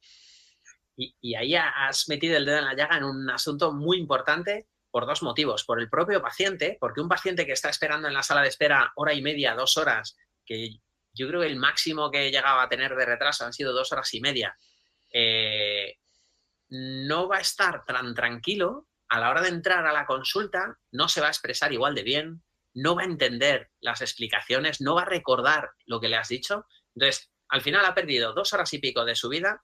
[0.97, 5.07] Y, ahí has metido el dedo en la llaga en un asunto muy importante por
[5.07, 5.65] dos motivos.
[5.65, 8.93] Por el propio paciente, porque un paciente que está esperando en la sala de espera
[8.97, 10.79] hora y media, dos horas, que
[11.13, 14.13] yo creo que el máximo que llegaba a tener de retraso han sido dos horas
[14.15, 14.57] y media,
[15.13, 15.97] eh,
[16.69, 21.09] no va a estar tan tranquilo a la hora de entrar a la consulta, no
[21.09, 22.43] se va a expresar igual de bien,
[22.75, 26.67] no va a entender las explicaciones, no va a recordar lo que le has dicho.
[26.95, 29.63] Entonces, al final ha perdido dos horas y pico de su vida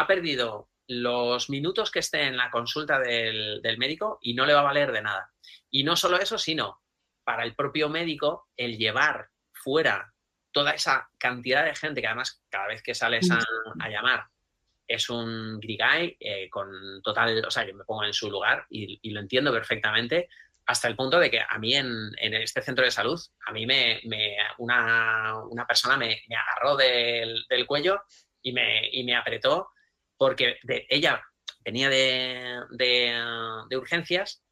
[0.00, 4.60] ha perdido los minutos que esté en la consulta del, médico y no le va
[4.60, 5.30] a valer de nada.
[5.70, 6.82] Y no solo eso, sino
[7.22, 10.12] para el propio médico el llevar fuera
[10.50, 14.24] toda esa cantidad de gente que además cada vez que sales a, llamar
[14.88, 16.68] es un grigay eh, con
[17.04, 20.28] total, o sea, yo me pongo en su lugar y, lo entiendo perfectamente
[20.66, 24.00] hasta el punto de que a mí en, este centro de salud, a mí me,
[24.58, 28.02] una, persona me, agarró del, cuello
[28.42, 29.70] y me, y me apretó
[30.20, 30.58] porque
[30.90, 31.24] ella
[31.64, 32.60] venía de,
[33.74, 34.42] urgencias,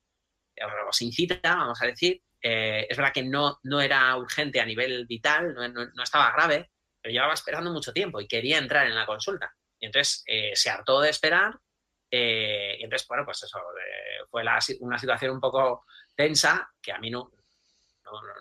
[0.89, 2.23] o sin cita, vamos a decir.
[2.41, 6.71] Eh, es verdad que no, no era urgente a nivel vital, no, estaba grave,
[7.03, 9.55] pero llevaba esperando mucho tiempo y quería entrar en la consulta.
[9.79, 11.59] Y entonces eh, se hartó de esperar.
[12.11, 13.61] Eh, y entonces, bueno, pues eso,
[14.31, 14.43] fue
[14.81, 15.85] una situación un poco
[16.17, 17.31] tensa que a mí no,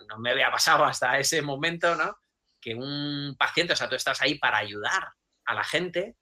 [0.08, 2.16] no, me había pasado hasta ese momento, ¿no?
[2.58, 5.12] Que un paciente, o sea, tú estás ahí para ayudar
[5.44, 6.16] a la gente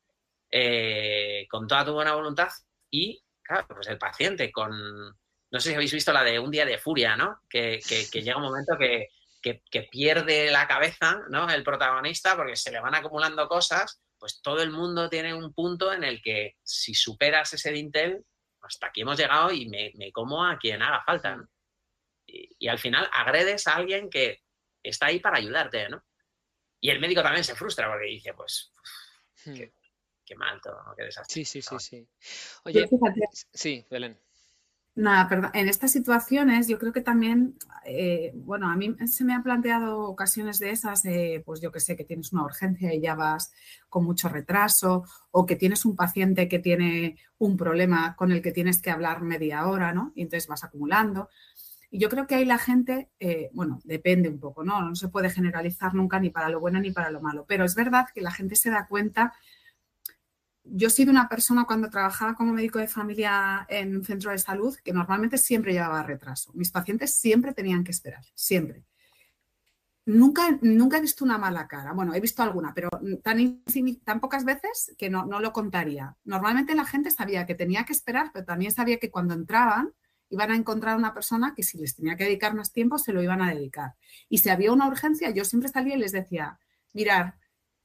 [0.50, 2.48] eh, con toda tu buena voluntad
[2.90, 4.70] y, claro, pues el paciente con,
[5.50, 7.40] no sé si habéis visto la de un día de furia, ¿no?
[7.48, 7.80] Que,
[8.12, 9.08] llega un momento que,
[9.90, 11.48] pierde la cabeza, ¿no?
[11.48, 15.92] El protagonista porque se le van acumulando cosas, pues todo el mundo tiene un punto
[15.92, 18.24] en el que si superas ese dintel,
[18.60, 21.46] hasta aquí hemos llegado y me, como a quien haga falta.
[22.26, 24.40] Y, al final agredes a alguien que
[24.82, 26.02] está ahí para ayudarte, ¿no?
[26.80, 28.72] Y el médico también se frustra porque dice, pues,
[29.44, 29.75] hmm
[30.26, 31.32] qué mal todo, qué desastre.
[31.32, 32.08] Sí, sí, sí, sí.
[32.64, 32.86] Oye,
[33.52, 34.18] sí, Belén.
[34.96, 35.50] Nada, perdón.
[35.52, 40.00] En estas situaciones yo creo que también, eh, bueno, a mí se me han planteado
[40.00, 41.02] ocasiones de esas,
[41.44, 43.52] pues yo que sé, que tienes una urgencia y ya vas
[43.90, 48.52] con mucho retraso, o que tienes un paciente que tiene un problema con el que
[48.52, 50.12] tienes que hablar media hora, ¿no?
[50.14, 51.28] Y entonces vas acumulando.
[51.90, 54.80] Y yo creo que ahí la gente, eh, bueno, depende un poco, ¿no?
[54.80, 57.74] No se puede generalizar nunca ni para lo bueno ni para lo malo, pero es
[57.74, 59.34] verdad que la gente se da cuenta
[60.70, 64.38] yo he sido una persona cuando trabajaba como médico de familia en un centro de
[64.38, 66.52] salud que normalmente siempre llevaba retraso.
[66.54, 68.84] Mis pacientes siempre tenían que esperar, siempre.
[70.04, 71.92] Nunca, nunca he visto una mala cara.
[71.92, 72.88] Bueno, he visto alguna, pero
[73.22, 76.16] tan, pocas veces que no, no lo contaría.
[76.24, 79.92] Normalmente la gente sabía que tenía que esperar, pero también sabía que cuando entraban
[80.28, 83.22] iban a encontrar una persona que si les tenía que dedicar más tiempo, se lo
[83.22, 83.94] iban a dedicar.
[84.28, 86.58] Y si había una urgencia, yo siempre salía y les decía,
[86.92, 87.36] mirar,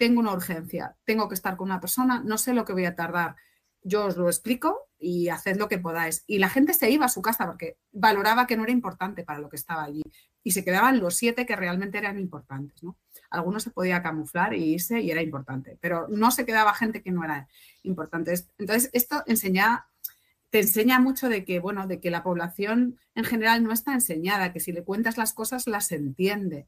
[0.02, 2.96] tengo una urgencia, tengo que estar con una persona, no sé lo que voy a
[2.96, 3.36] tardar.
[3.84, 6.24] Yo os lo explico y haced lo que podáis.
[6.26, 9.38] Y la gente se iba a su casa porque valoraba que no era importante para
[9.38, 10.02] lo que estaba allí.
[10.44, 12.82] Y se quedaban los siete que realmente eran importantes.
[12.82, 12.98] ¿no?
[13.30, 17.12] Algunos se podía camuflar y irse y era importante, pero no se quedaba gente que
[17.12, 17.48] no era
[17.84, 18.34] importante.
[18.58, 23.72] Entonces, esto te enseña mucho de que, bueno, de que la población en general no
[23.72, 26.66] está enseñada, que si le cuentas las cosas las entiende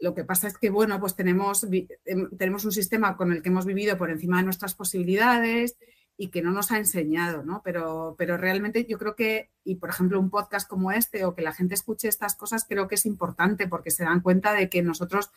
[0.00, 3.50] lo que pasa es que, bueno, pues tenemos, em, tenemos un sistema con el que
[3.50, 5.76] hemos vivido por encima de nuestras posibilidades
[6.16, 7.62] y que no nos ha enseñado, ¿no?
[7.64, 11.42] Pero, pero realmente yo creo que, y por ejemplo, un podcast como este o que
[11.42, 14.82] la gente escuche estas cosas, creo que es importante porque se dan cuenta de que
[14.82, 15.30] nosotros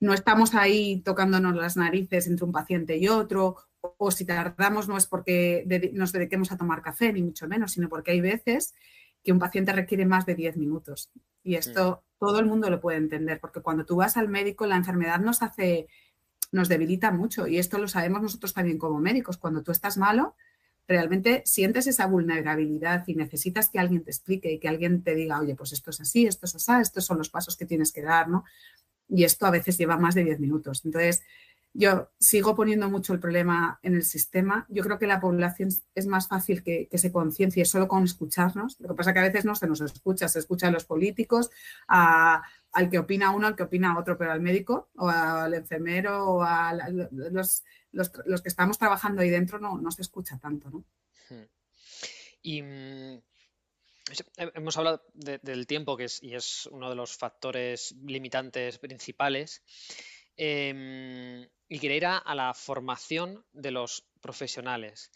[0.00, 4.96] no estamos ahí tocándonos las narices entre un paciente y otro, o, si tardamos no
[4.96, 8.74] es porque nos dediquemos a tomar café, ni mucho menos, sino porque hay veces
[9.22, 11.10] que un paciente requiere más de 10 minutos.
[11.42, 14.76] Y esto todo el mundo lo puede entender, porque cuando tú vas al médico, la
[14.76, 15.88] enfermedad nos hace,
[16.52, 19.38] nos debilita mucho y esto lo sabemos nosotros también como médicos.
[19.38, 20.36] Cuando tú estás malo,
[20.86, 25.40] realmente sientes esa vulnerabilidad y necesitas que alguien te explique y que alguien te diga,
[25.40, 28.02] oye, pues esto es así, esto es así, estos son los pasos que tienes que
[28.02, 28.44] dar, ¿no?
[29.08, 30.82] Y esto a veces lleva más de 10 minutos.
[30.84, 31.22] Entonces,
[31.72, 34.66] yo sigo poniendo mucho el problema en el sistema.
[34.68, 38.78] Yo creo que la población es más fácil que, se conciencie solo con escucharnos.
[38.80, 40.84] Lo que pasa es que a veces no se nos escucha, se escucha a los
[40.84, 41.50] políticos,
[41.86, 46.42] al que opina uno, al que opina otro, pero al médico o al enfermero o
[46.42, 47.62] a los,
[48.42, 50.70] que estamos trabajando ahí dentro no, no se escucha tanto.
[50.70, 50.84] ¿no?
[51.28, 51.46] Hmm.
[52.42, 53.22] Y mm,
[54.54, 59.62] hemos hablado del tiempo, que es, y es uno de los factores limitantes principales.
[60.36, 65.12] Em, y quería ir a, la formación de los profesionales.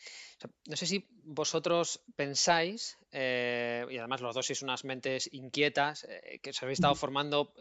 [0.66, 6.38] no sé si vosotros pensáis, eh, y además los dos sois unas mentes inquietas, eh,
[6.40, 7.52] que os habéis estado formando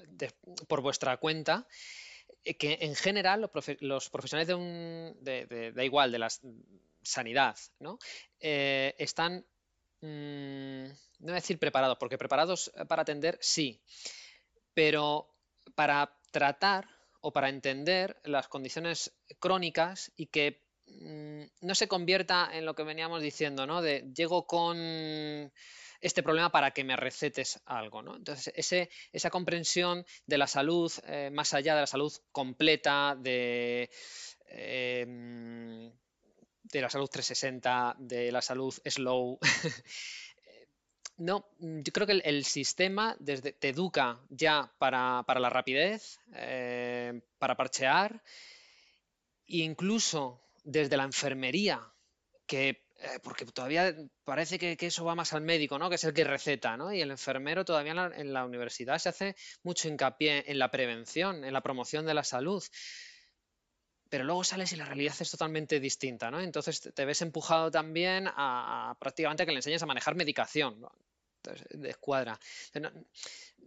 [0.67, 1.67] por vuestra cuenta,
[2.45, 3.49] eh, que en general
[3.81, 5.17] los, profesionales de un,
[5.73, 6.29] da igual, de la
[7.01, 7.97] sanidad, ¿no?
[8.39, 9.43] están,
[10.01, 13.81] mm, no voy a decir preparados, porque preparados para atender sí,
[14.75, 15.33] pero
[15.73, 16.87] para tratar
[17.23, 22.83] o para entender las condiciones crónicas y que mm, no se convierta en lo que
[22.83, 23.81] veníamos diciendo, ¿no?
[23.81, 24.77] De llego con
[26.01, 28.17] este problema para que me recetes algo, ¿no?
[28.17, 33.89] Entonces, ese, esa comprensión de la salud, eh, más allá de la salud completa, de,
[34.47, 35.89] em,
[36.63, 39.39] de la salud 360, de la salud slow,
[41.23, 47.21] No, mm, yo creo que el, sistema desde, te educa ya para, la rapidez, eh,
[47.37, 48.21] para parchear,
[49.47, 51.79] e incluso desde la enfermería,
[52.45, 55.89] que eh, porque todavía parece que, eso va más al médico, ¿no?
[55.89, 56.91] Que es el que receta, ¿no?
[56.93, 61.53] Y el enfermero todavía en la, universidad se hace mucho hincapié en la prevención, en
[61.53, 62.63] la promoción de la salud.
[64.09, 66.39] Pero luego sales y la realidad es totalmente distinta, ¿no?
[66.41, 70.85] Entonces te ves empujado también a, prácticamente a que le enseñes a manejar medicación.
[71.69, 72.39] De escuadra.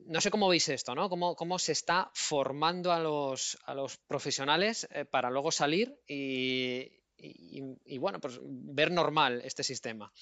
[0.07, 1.09] No, sé cómo veis esto, ¿no?
[1.09, 6.91] Cómo, se está formando a los, a los profesionales eh, para luego salir y,
[7.99, 10.13] bueno, pues ver normal este sistema.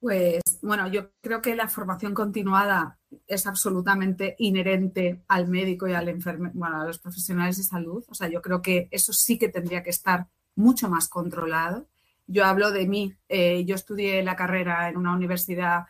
[0.00, 6.08] Pues bueno, yo creo que la formación continuada es absolutamente inherente al médico y al
[6.08, 8.02] enfermero, bueno, a los profesionales de salud.
[8.08, 11.86] O sea, yo creo que eso sí que tendría que estar mucho más controlado.
[12.30, 13.12] Yo hablo de mí.
[13.28, 15.86] Eh, yo estudié la carrera en una universidad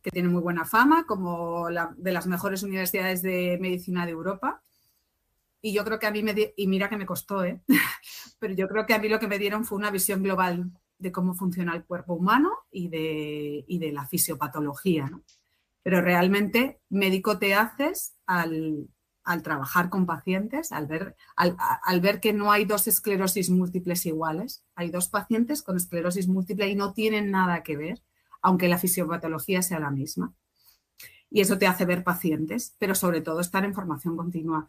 [0.00, 4.62] que tiene muy buena fama, como la, de las mejores universidades de medicina de Europa.
[5.60, 7.62] Y yo creo que a mí me, y mira que me costó, ¿eh?
[8.38, 11.10] pero yo creo que a mí lo que me dieron fue una visión global de
[11.10, 15.08] cómo funciona el cuerpo humano y de, y de la fisiopatología.
[15.10, 15.24] ¿no?
[15.82, 18.86] Pero realmente médico te haces al,
[19.26, 24.62] al trabajar con pacientes, al ver, al, ver que no hay dos esclerosis múltiples iguales,
[24.76, 28.00] hay dos pacientes con esclerosis múltiple y no tienen nada que ver,
[28.40, 30.32] aunque la fisiopatología sea la misma.
[31.28, 34.68] Y eso te hace ver pacientes, pero sobre todo estar en formación continua.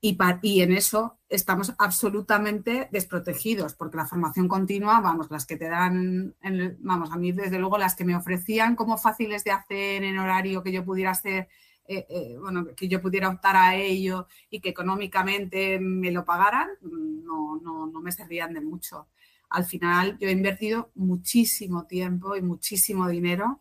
[0.00, 5.68] Y, y, en eso estamos absolutamente desprotegidos, porque la formación continua, vamos, las que te
[5.68, 6.36] dan,
[6.78, 10.62] vamos, a mí desde luego las que me ofrecían como fáciles de hacer en horario
[10.62, 11.48] que yo pudiera hacer
[11.88, 16.68] eh, eh, bueno, que yo pudiera optar a ello y que económicamente me lo pagaran,
[16.82, 19.08] no, no, no me servían de mucho.
[19.48, 23.60] Al final yo he invertido muchísimo tiempo y muchísimo dinero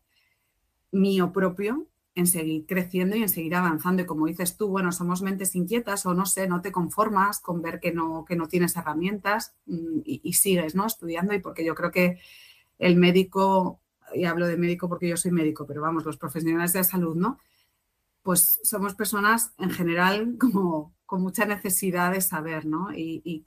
[0.92, 4.02] mío propio en seguir creciendo y en seguir avanzando.
[4.02, 7.62] Y como dices tú, bueno, somos mentes inquietas o no sé, no te conformas con
[7.62, 10.86] ver que no, que no tienes herramientas mm, y, y, sigues ¿no?
[10.86, 11.34] estudiando.
[11.34, 12.20] Y porque yo creo que
[12.80, 13.82] el médico,
[14.14, 17.16] y hablo de médico porque yo soy médico, pero vamos, los profesionales de la salud,
[17.16, 17.40] ¿no?
[18.26, 22.88] Pues somos personas en general como con mucha necesidad de saber, ¿no?
[22.92, 23.44] Y,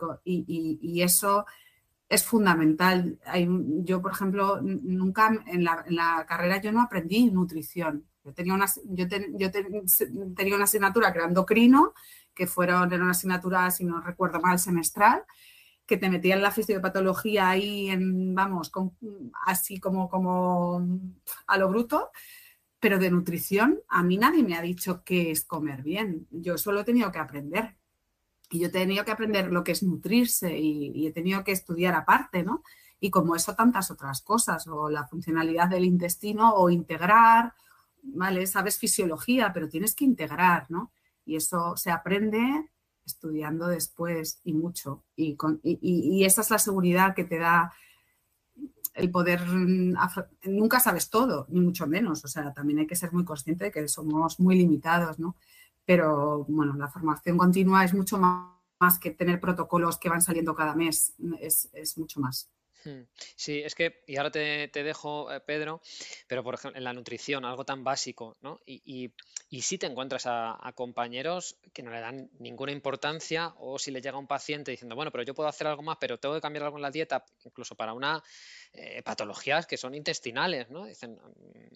[1.02, 1.46] eso
[2.08, 3.18] es fundamental.
[3.84, 8.06] yo, por ejemplo, nunca en la, carrera yo no aprendí nutrición.
[8.24, 11.92] Yo tenía una, yo, tenía una asignatura que era endocrino,
[12.32, 15.24] que fueron, era una asignatura, si no recuerdo mal, semestral,
[15.86, 18.70] que te metía en la fisiopatología ahí, en, vamos,
[19.44, 20.86] así como, como
[21.48, 22.12] a lo bruto
[22.80, 26.26] pero de nutrición, a mí nadie me ha dicho qué es comer bien.
[26.30, 27.76] Yo solo he tenido que aprender.
[28.50, 31.94] Y yo he tenido que aprender lo que es nutrirse y, he tenido que estudiar
[31.94, 32.62] aparte, ¿no?
[33.00, 37.54] Y como eso, tantas otras cosas, o la funcionalidad del intestino, o integrar,
[38.02, 38.46] ¿vale?
[38.46, 40.92] Sabes fisiología, pero tienes que integrar, ¿no?
[41.26, 42.70] Y eso se aprende
[43.04, 45.04] estudiando después y mucho.
[45.16, 47.72] Y, y esa es la seguridad que te da
[48.98, 49.94] el poder, mm,
[50.44, 53.70] nunca sabes todo, ni mucho menos, o sea, también hay que ser muy consciente de
[53.70, 55.36] que somos muy limitados, ¿no?
[55.84, 60.74] Pero bueno, la formación continua es mucho más, que tener protocolos que van saliendo cada
[60.74, 62.48] mes, es, mucho más.
[62.84, 63.02] Hmm.
[63.36, 65.80] Sí, es que, y ahora te, dejo, eh, Pedro,
[66.26, 68.60] pero por ejemplo, en la nutrición, algo tan básico, ¿no?
[68.66, 69.12] Y,
[69.50, 74.00] y, si te encuentras a, compañeros que no le dan ninguna importancia, o si le
[74.00, 76.64] llega un paciente diciendo, bueno, pero yo puedo hacer algo más, pero tengo que cambiar
[76.64, 78.22] algo en la dieta, incluso para una
[78.72, 80.86] eh, patologías que son intestinales, ¿no?
[80.86, 81.18] Dicen,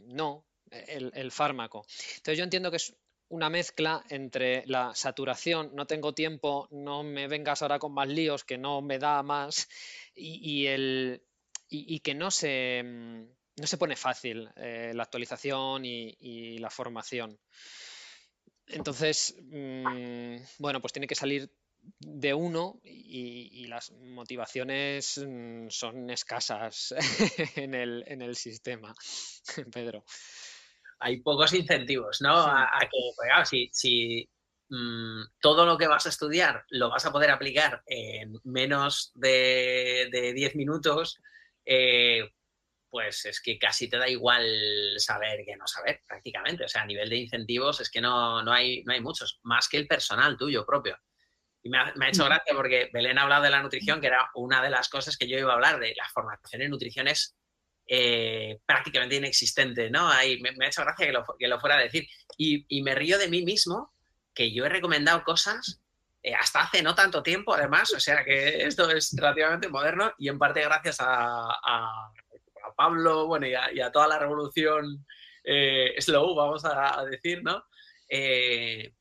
[0.06, 1.84] no, el, fármaco.
[2.16, 2.94] Entonces yo entiendo que es
[3.32, 8.44] una mezcla entre la saturación, no tengo tiempo, no me vengas ahora con más líos,
[8.44, 9.70] que no me da más,
[10.14, 11.22] y, el,
[11.70, 13.22] y, que no se, mm,
[13.56, 17.40] no se pone fácil eh, la actualización y, la formación.
[18.66, 21.50] Entonces, mm, bueno, pues tiene que salir
[22.00, 26.94] de uno y, las motivaciones mm, son escasas
[27.56, 28.94] en el, en el sistema,
[29.72, 30.04] Pedro.
[31.02, 32.34] Hay pocos incentivos, ¿no?
[32.34, 34.30] A, que, pues, si, si
[34.68, 40.32] mm, todo lo que vas a estudiar lo vas a poder aplicar en menos de
[40.34, 41.20] 10 minutos,
[41.64, 42.30] eh,
[42.92, 44.44] pues es que casi te da igual
[44.98, 46.64] saber que no saber, prácticamente.
[46.64, 49.66] O sea, a nivel de incentivos es que no, no, hay, no hay muchos, más
[49.66, 50.98] que el personal tuyo propio.
[51.62, 54.62] Y me ha, hecho gracia porque Belén ha hablado de la nutrición, que era una
[54.62, 57.34] de las cosas que yo iba a hablar, de la formación en nutrición es
[57.86, 60.08] eh, prácticamente inexistente, ¿no?
[60.08, 62.06] Me, ha hecho gracia que lo, que lo, fuera a decir.
[62.36, 63.92] Y, me río de mí mismo,
[64.34, 65.80] que yo he recomendado cosas
[66.22, 70.28] eh, hasta hace no tanto tiempo, además, o sea que esto es relativamente moderno y
[70.28, 72.10] en parte gracias a,
[72.76, 75.04] Pablo, bueno, y a, toda la revolución
[75.44, 77.64] eh, slow, vamos a, decir, ¿no?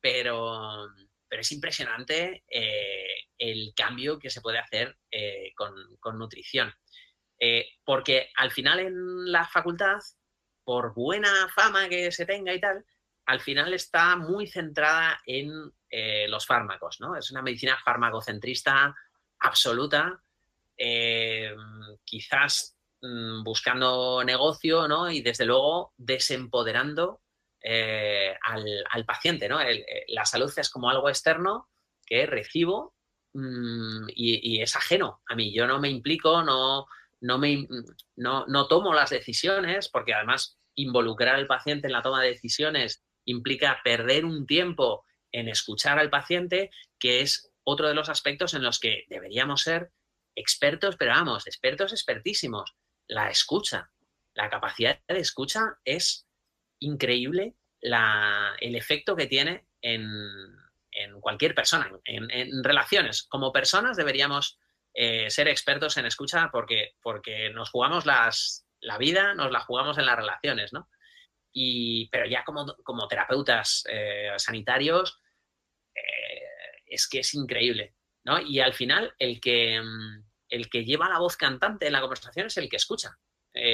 [0.02, 0.90] pero
[1.32, 6.74] pero es impresionante eh, el cambio que se puede hacer eh, con, nutrición.
[7.44, 9.98] Eh, porque al final en la facultad,
[10.64, 12.86] por buena fama que se tenga y tal,
[13.26, 15.74] al final está muy centrada en
[16.30, 17.18] los fármacos, ¿no?
[17.18, 18.96] Es una medicina farmacocentrista
[19.40, 20.24] absoluta,
[22.06, 25.12] quizás mm, buscando negocio, ¿no?
[25.12, 27.22] Y desde luego desempoderando
[27.64, 29.62] eh, al, paciente, ¿no?
[29.62, 31.70] Eh, la salud es como algo externo
[32.04, 32.96] que recibo
[33.34, 35.54] mm, y, es ajeno a mí.
[35.54, 36.88] Yo no me implico, no,
[37.22, 37.68] no, me,
[38.16, 43.04] no, no tomo las decisiones, porque además involucrar al paciente en la toma de decisiones
[43.26, 48.64] implica perder un tiempo en escuchar al paciente, que es otro de los aspectos en
[48.64, 49.92] los que deberíamos ser
[50.36, 52.76] expertos, pero vamos, expertos expertísimos.
[53.08, 53.92] La escucha,
[54.34, 56.28] la capacidad de escucha es
[56.80, 60.10] increíble el efecto que tiene en,
[61.20, 63.24] cualquier persona, en, relaciones.
[63.24, 64.60] Como personas deberíamos
[64.94, 69.98] eh, ser expertos en escucha porque, porque nos jugamos las, la vida, nos la jugamos
[69.98, 70.90] en las relaciones, ¿no?
[71.54, 75.20] Y, pero ya como, como terapeutas eh, sanitarios,
[75.96, 78.40] eh, es que es increíble, ¿no?
[78.40, 79.82] Y al final el que,
[80.50, 83.18] el que lleva la voz cantante en la conversación es el que escucha.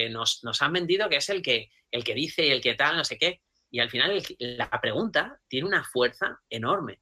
[0.10, 2.96] nos, nos, han vendido que es el que, el que dice y el que tal,
[2.96, 3.42] no sé qué.
[3.70, 7.02] Y al final la pregunta tiene una fuerza enorme.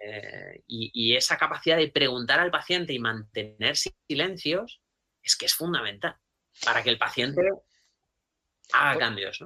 [0.00, 4.80] Eh, y, esa capacidad de preguntar al paciente y mantener silencios
[5.22, 6.16] es que es fundamental
[6.64, 7.42] para que el paciente
[8.72, 9.44] haga cambios.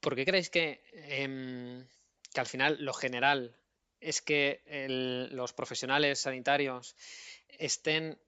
[0.00, 1.86] ¿Por qué creéis que, em,
[2.32, 3.56] que al final lo general
[4.00, 4.62] es que
[5.30, 6.96] los profesionales sanitarios
[7.48, 8.18] estén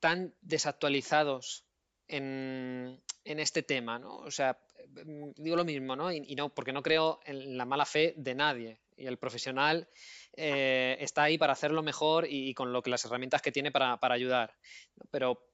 [0.00, 1.64] tan desactualizados
[2.08, 4.16] en, en este tema, ¿no?
[4.16, 4.58] O sea,
[5.04, 6.12] mm, digo lo mismo, ¿no?
[6.12, 8.80] Y, no, porque no creo en la mala fe de nadie.
[9.00, 9.88] Y el profesional
[10.36, 13.98] eh, está ahí para hacerlo mejor y, con lo que las herramientas que tiene para,
[14.02, 14.54] ayudar.
[15.10, 15.48] Pero,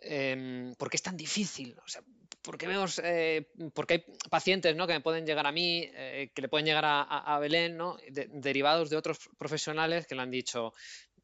[0.00, 1.76] eh, ¿por qué es tan difícil?
[1.84, 2.02] O sea,
[2.42, 4.86] ¿por qué vemos, eh, porque hay pacientes ¿no?
[4.86, 7.98] que me pueden llegar a mí, eh, que le pueden llegar a, Belén, ¿no?
[8.08, 10.72] derivados de otros profesionales que le han dicho,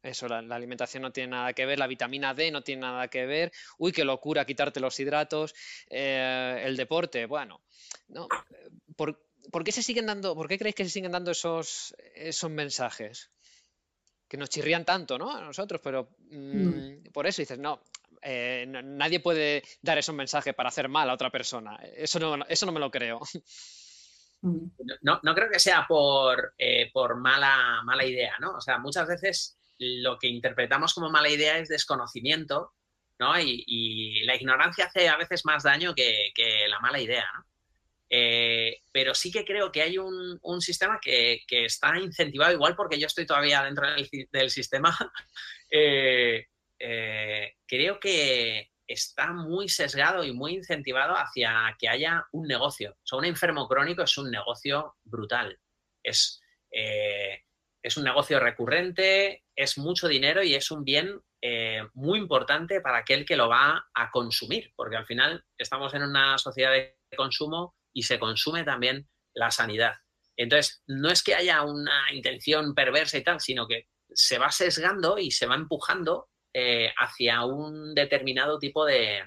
[0.03, 3.25] eso, la, alimentación no tiene nada que ver, la vitamina D no tiene nada que
[3.25, 5.55] ver, uy, qué locura quitarte los hidratos,
[5.87, 7.61] el deporte, bueno,
[8.09, 8.27] ¿no?
[8.95, 9.24] ¿Por,
[9.63, 13.31] qué se siguen dando, por qué creéis que se siguen dando esos, esos mensajes?
[14.27, 15.31] Que nos chirrían tanto, ¿no?
[15.31, 17.03] A nosotros, pero mm, mm.
[17.13, 17.59] por eso dices,
[18.21, 21.77] eh, no, nadie puede dar esos mensajes para hacer mal a otra persona.
[21.95, 23.19] Eso no, eso no me lo creo.
[24.41, 24.67] Mm.
[25.01, 28.55] No, no creo que sea por, eh, por mala, mala idea, ¿no?
[28.57, 32.73] O sea, muchas veces lo que interpretamos como mala idea es desconocimiento,
[33.19, 33.39] ¿no?
[33.39, 36.31] Y, la ignorancia hace a veces más daño que,
[36.67, 37.45] la mala idea, ¿no?
[38.09, 43.07] Eh, pero sí que creo que hay un, sistema que, está incentivado igual porque yo
[43.07, 43.87] estoy todavía dentro
[44.31, 44.95] del, sistema.
[45.71, 46.45] Eh,
[46.79, 52.95] eh, creo que, está muy sesgado y muy incentivado hacia que haya un negocio.
[53.11, 55.59] O un enfermo crónico es un negocio brutal.
[56.03, 56.39] Es,
[56.69, 61.19] es un negocio recurrente, es mucho dinero y es un bien
[61.95, 66.37] muy importante para aquel que lo va a consumir, porque al final estamos en una
[66.37, 69.93] sociedad de consumo y se consume también la sanidad.
[70.37, 75.17] Entonces, no es que haya una intención perversa y tal, sino que se va sesgando
[75.17, 79.23] y se va empujando eh, hacia un determinado tipo de,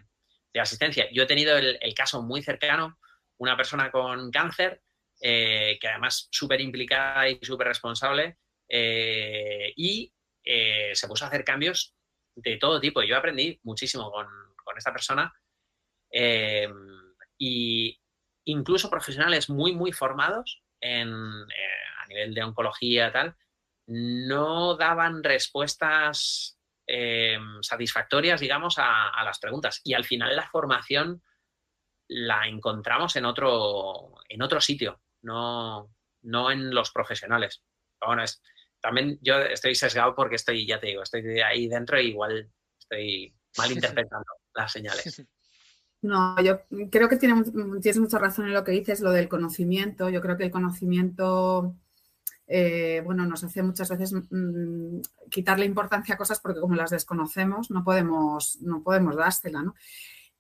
[0.55, 1.09] asistencia.
[1.13, 2.99] Yo he tenido el, caso muy cercano,
[3.39, 4.83] una persona con cáncer,
[5.21, 8.39] eh, que además súper implicada y súper responsable,
[8.69, 10.13] eh, y
[10.43, 11.95] se puso a hacer cambios
[12.35, 13.03] de todo tipo.
[13.03, 14.27] Yo aprendí muchísimo con,
[14.65, 15.33] con esta persona
[17.39, 18.01] y
[18.49, 23.37] incluso profesionales muy, muy formados en, a nivel de oncología tal,
[23.87, 26.59] no daban respuestas
[26.91, 29.83] Em, satisfactorias, digamos, a, las preguntas.
[29.85, 31.23] Y al final la formación
[32.09, 37.63] la encontramos en otro, en otro sitio, no, no en los profesionales.
[38.01, 38.41] bueno, es,
[38.81, 43.35] también yo estoy sesgado porque estoy, ya te digo, estoy ahí dentro e igual estoy
[43.59, 45.23] mal interpretando las señales.
[46.01, 47.43] No, yo creo que tiene,
[47.81, 50.09] tienes mucha razón en lo que dices, lo del conocimiento.
[50.11, 51.75] Yo creo que el conocimiento
[52.51, 57.71] eh, bueno, nos hace muchas veces mm, quitarle importancia a cosas porque como las desconocemos
[57.71, 59.75] no podemos, no podemos dársela, ¿no?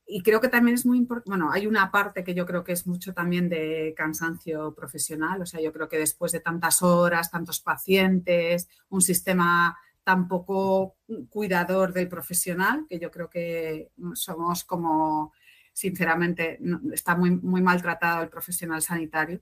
[0.06, 2.72] Y creo que también es muy importante, bueno, hay una parte que yo creo que
[2.72, 7.30] es mucho también de cansancio profesional, o sea, yo creo que después de tantas horas,
[7.30, 10.96] tantos pacientes, un sistema tan poco
[11.28, 15.34] cuidador del profesional, que yo creo que somos como,
[15.78, 16.58] sinceramente,
[16.92, 19.40] está muy, muy maltratado el profesional sanitario,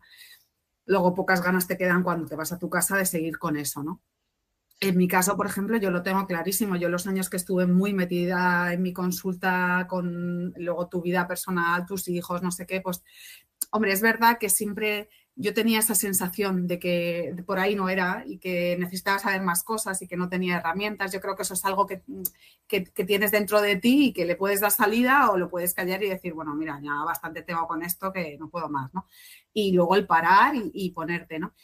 [0.85, 3.83] luego pocas ganas te quedan cuando te vas a tu casa de seguir con eso,
[3.83, 4.03] ¿no?
[4.81, 6.77] En mi caso, por ejemplo, yo lo tengo clarísimo.
[6.77, 11.87] Yo los años que estuve muy metida en mi consulta con luego tu vida personal,
[11.87, 13.03] tus hijos, no sé qué, pues,
[13.71, 15.09] hombre, es verdad que siempre
[15.39, 19.63] yo tenía esa sensación de que por ahí no era y que necesitaba saber más
[19.63, 21.13] cosas y que no tenía herramientas.
[21.13, 22.03] Yo creo que eso es algo que,
[23.07, 26.09] tienes dentro de ti y que le puedes dar salida o lo puedes callar y
[26.09, 29.07] decir, bueno, mira, ya bastante tengo con esto que no puedo más, ¿no?
[29.53, 31.55] Y luego el parar y, ponerte, ¿no?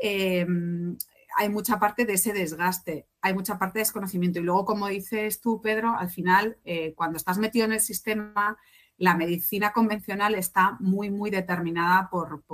[0.00, 0.98] Em,
[1.34, 4.40] hay mucha parte de ese desgaste, hay mucha parte de desconocimiento.
[4.40, 8.58] Y luego, como dices tú, Pedro, al final, eh, cuando estás metido en el sistema,
[9.02, 12.44] la medicina convencional está muy, muy determinada por,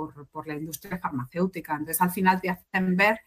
[0.47, 1.73] la industria farmacéutica.
[1.73, 3.19] Entonces, al final te hacen ver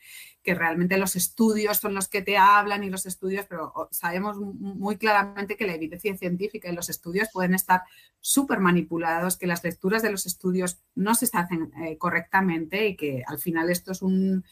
[0.42, 4.96] que realmente los estudios son los que te hablan y los estudios, pero sabemos muy
[4.96, 7.82] claramente que la evidencia científica y los estudios pueden estar
[8.18, 13.22] súper manipulados, que las lecturas de los estudios no se hacen eh, correctamente y que
[13.24, 14.44] al final esto es un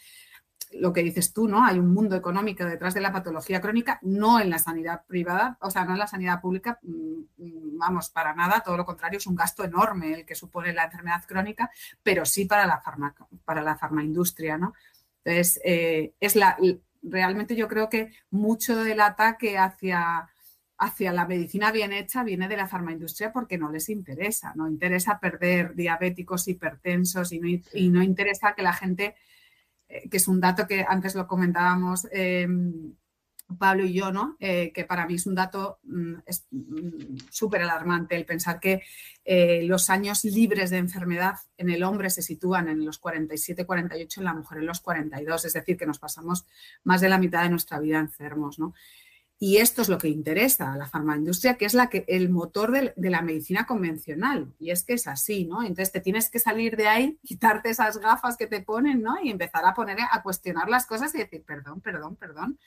[0.73, 1.65] lo que dices tú, ¿no?
[1.65, 5.71] Hay un mundo económico detrás de la patología crónica, no en la sanidad privada, o
[5.71, 9.35] sea, no en la sanidad pública, mm, vamos, para nada, todo lo contrario, es un
[9.35, 11.71] gasto enorme el que supone la enfermedad crónica,
[12.03, 13.15] pero sí para la, farma,
[13.45, 14.75] para la farmaindustria, ¿no?
[15.25, 16.57] Entonces, eh, es la,
[17.03, 20.29] realmente yo creo que mucho del ataque hacia
[20.81, 25.21] hacia la medicina bien hecha viene de la farmaindustria porque no les interesa, no interesa
[25.21, 29.15] perder diabéticos, hipertensos y no, y no interesa que la gente
[30.11, 32.95] que es un dato que antes lo comentábamos em,
[33.59, 34.37] Pablo y yo, ¿no?
[34.39, 36.15] Eh, que para mí es un dato mm,
[36.51, 38.83] mm, súper alarmante el pensar que
[39.25, 44.21] eh, los años libres de enfermedad en el hombre se sitúan en los 47, 48,
[44.21, 46.47] en la mujer en los 42, es decir, que nos pasamos
[46.85, 48.75] más de la mitad de nuestra vida enfermos, ¿no?
[49.43, 52.73] Y esto es lo que interesa a la farmaindustria, que es la que, el motor
[52.73, 54.53] de, la medicina convencional.
[54.59, 55.63] Y es que es así, ¿no?
[55.63, 59.17] Entonces te tienes que salir de ahí, quitarte esas gafas que te ponen, ¿no?
[59.23, 62.59] Y empezar a poner a cuestionar las cosas y decir, perdón, perdón, perdón.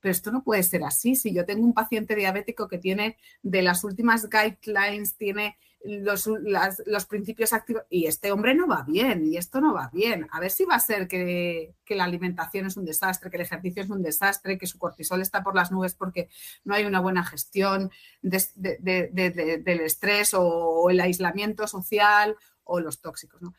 [0.00, 1.14] Pero esto no puede ser así.
[1.14, 7.52] Si yo tengo un paciente diabético que tiene de las últimas guidelines, tiene los, principios
[7.52, 10.26] activos y este hombre no va bien y esto no va bien.
[10.32, 13.82] A ver si va a ser que, la alimentación es un desastre, que el ejercicio
[13.82, 16.28] es un desastre, que su cortisol está por las nubes porque
[16.64, 17.90] no hay una buena gestión
[18.22, 23.42] del estrés o el aislamiento social o los tóxicos.
[23.42, 23.54] ¿no?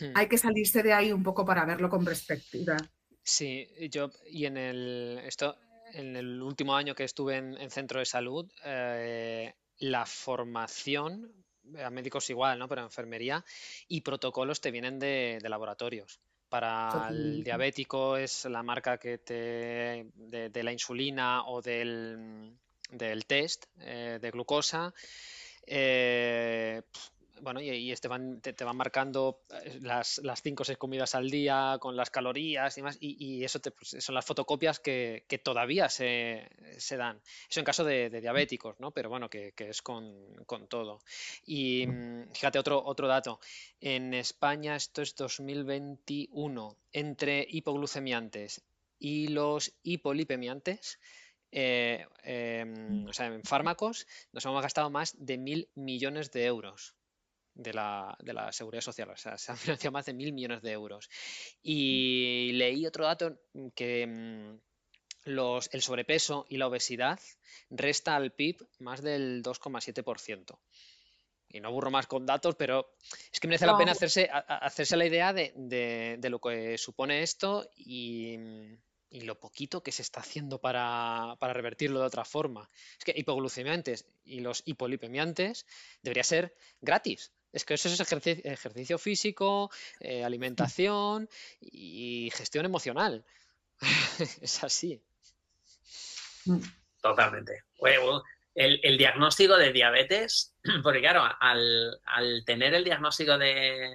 [0.00, 0.12] Hmm.
[0.14, 2.76] Hay que salirse de ahí un poco para verlo con perspectiva.
[3.22, 5.56] Sí, yo y en el esto
[5.94, 11.32] en el último año que estuve en, centro de salud, eh, la formación,
[11.82, 12.68] a médicos igual, ¿no?
[12.68, 13.44] Pero enfermería
[13.88, 16.20] y protocolos te vienen de, laboratorios.
[16.48, 22.58] Para el diabético es la marca que te de, la insulina o del,
[23.26, 24.92] test eh, de glucosa.
[25.66, 26.82] Eh,
[27.40, 28.08] bueno, y, este
[28.52, 32.80] te, van marcando eh, las, cinco o seis comidas al día con las calorías y
[32.80, 36.48] demás, y, eso pues, son las fotocopias que, todavía se,
[36.90, 37.20] dan.
[37.48, 38.90] Eso en caso de, diabéticos, ¿no?
[38.90, 40.36] Pero bueno, que, es con,
[40.68, 41.00] todo.
[41.46, 43.40] Y mm, fíjate, otro, otro dato.
[43.80, 48.62] En España, esto es 2021, entre hipoglucemiantes
[48.98, 51.00] y los hipolipemiantes,
[51.50, 56.94] eh, em, o sea, en fármacos, nos hemos gastado más de mil millones de euros
[57.54, 58.16] de la,
[58.52, 59.10] seguridad social.
[59.10, 61.08] O sea, se han financiado más de mil millones de euros.
[61.62, 63.38] Y leí otro dato
[63.74, 64.58] que mm,
[65.24, 67.20] los, el sobrepeso y la obesidad
[67.70, 70.58] resta al PIB más del 2,7%.
[71.48, 72.94] Y no aburro más con datos, pero
[73.30, 78.38] es que merece la pena hacerse, hacerse la idea de, lo que supone esto y,
[79.10, 82.70] lo poquito que se está haciendo para, para, revertirlo de otra forma.
[82.98, 85.66] Es que hipoglucemiantes y los hipolipemiantes
[86.00, 87.32] debería ser gratis.
[87.52, 91.28] Es que eso es ejercicio, físico, eh, alimentación
[91.60, 93.24] y gestión emocional.
[94.40, 95.02] es así.
[97.00, 97.64] Totalmente.
[98.54, 103.94] el, diagnóstico de diabetes, porque claro, al, tener el diagnóstico de,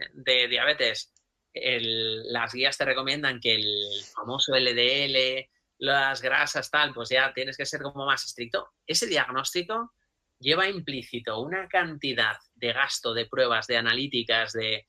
[0.50, 1.14] diabetes,
[1.54, 5.50] las guías te recomiendan que el famoso LDL,
[5.80, 8.74] las grasas, tal, pues ya tienes que ser como más estricto.
[8.86, 9.94] Ese diagnóstico
[10.40, 14.88] lleva implícito una cantidad de gasto de pruebas, de analíticas, de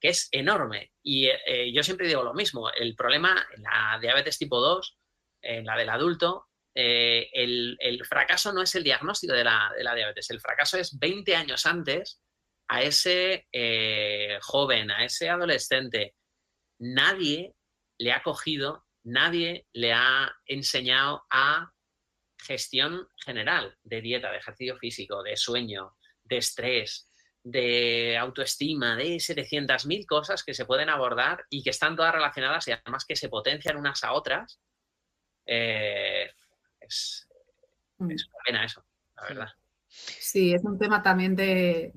[0.00, 0.92] que es enorme.
[1.02, 4.98] Y eh, yo siempre digo lo mismo, el problema en la diabetes tipo 2,
[5.42, 10.40] en la del adulto, eh, el, fracaso no es el diagnóstico de la, diabetes, el
[10.40, 12.20] fracaso es 20 años antes
[12.68, 16.14] a ese eh, joven, a ese adolescente.
[16.78, 17.54] Nadie
[17.98, 21.72] le ha cogido, nadie le ha enseñado a
[22.38, 25.96] gestión general de dieta, de ejercicio físico, de sueño,
[26.28, 27.08] de estrés,
[27.42, 32.72] de autoestima, de 700.000 cosas que se pueden abordar y que están todas relacionadas y
[32.72, 34.60] además que se potencian unas a otras.
[35.46, 36.28] Eh,
[36.80, 37.28] es,
[37.98, 38.10] mm.
[38.10, 38.84] es, una pena eso,
[39.16, 39.48] la verdad.
[39.88, 41.92] Sí, es un tema también de,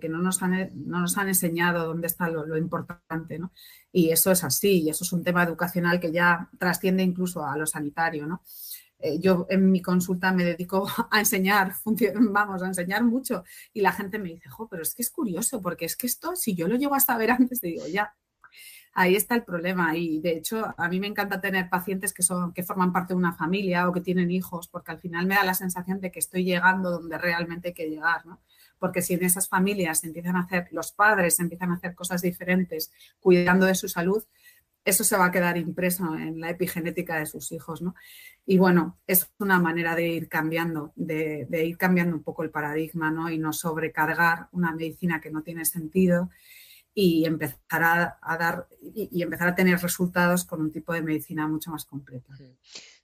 [0.00, 3.52] que no nos, han, no nos han enseñado dónde está lo, lo, importante, ¿no?
[3.92, 7.56] Y eso es así, y eso es un tema educacional que ya trasciende incluso a
[7.56, 8.42] lo sanitario, ¿no?
[9.00, 11.74] Eh, yo en mi consulta me dedico a enseñar,
[12.14, 13.44] vamos, a enseñar mucho.
[13.72, 16.54] Y la gente me dice, pero es que es curioso, porque es que esto, si
[16.54, 18.14] yo lo llego a saber antes, te digo, ya,
[18.92, 19.96] ahí está el problema.
[19.96, 23.18] Y de hecho, a mí me encanta tener pacientes que, son, que forman parte de
[23.18, 26.18] una familia o que tienen hijos, porque al final me da la sensación de que
[26.18, 28.40] estoy llegando donde realmente hay que llegar, ¿no?
[28.78, 32.92] Porque si en esas familias empiezan a hacer, los padres empiezan a hacer cosas diferentes,
[33.20, 34.22] cuidando de su salud,
[34.84, 37.94] eso se va a quedar impreso en la epigenética de sus hijos, ¿no?
[38.46, 43.10] Y bueno, es una manera de ir cambiando, de, ir cambiando un poco el paradigma,
[43.10, 43.30] ¿no?
[43.30, 46.30] Y no sobrecargar una medicina que no tiene sentido
[46.94, 47.82] y empezar
[48.22, 52.34] a, dar y, empezar a tener resultados con un tipo de medicina mucho más completa.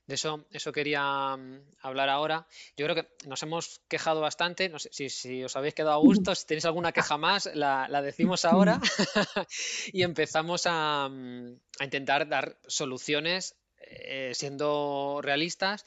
[0.07, 2.47] De eso, eso quería mm, hablar ahora.
[2.77, 4.69] Yo creo que nos hemos quejado bastante.
[4.69, 8.45] No sé si, os habéis quedado a gusto, si tenéis alguna queja más, la, decimos
[8.45, 8.79] ahora
[9.93, 15.85] y empezamos a, mm, a, intentar dar soluciones eh, siendo realistas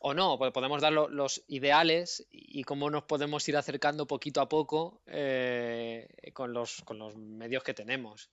[0.00, 4.48] o no, pues podemos dar los ideales y cómo nos podemos ir acercando poquito a
[4.48, 8.30] poco eh, con, los, con, los, medios que tenemos.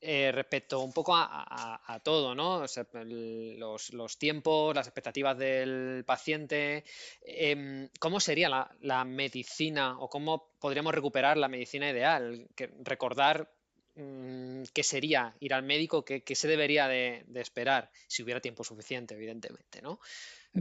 [0.00, 2.64] Eh, respecto un poco a, todo, ¿no?
[2.64, 6.84] los, tiempos, las expectativas del paciente,
[7.22, 12.46] em, ¿cómo sería la, medicina o cómo podríamos recuperar la medicina ideal?
[12.84, 13.50] Recordar
[13.96, 18.62] mm, qué sería ir al médico, qué, se debería de, de, esperar, si hubiera tiempo
[18.62, 19.98] suficiente, evidentemente, ¿no?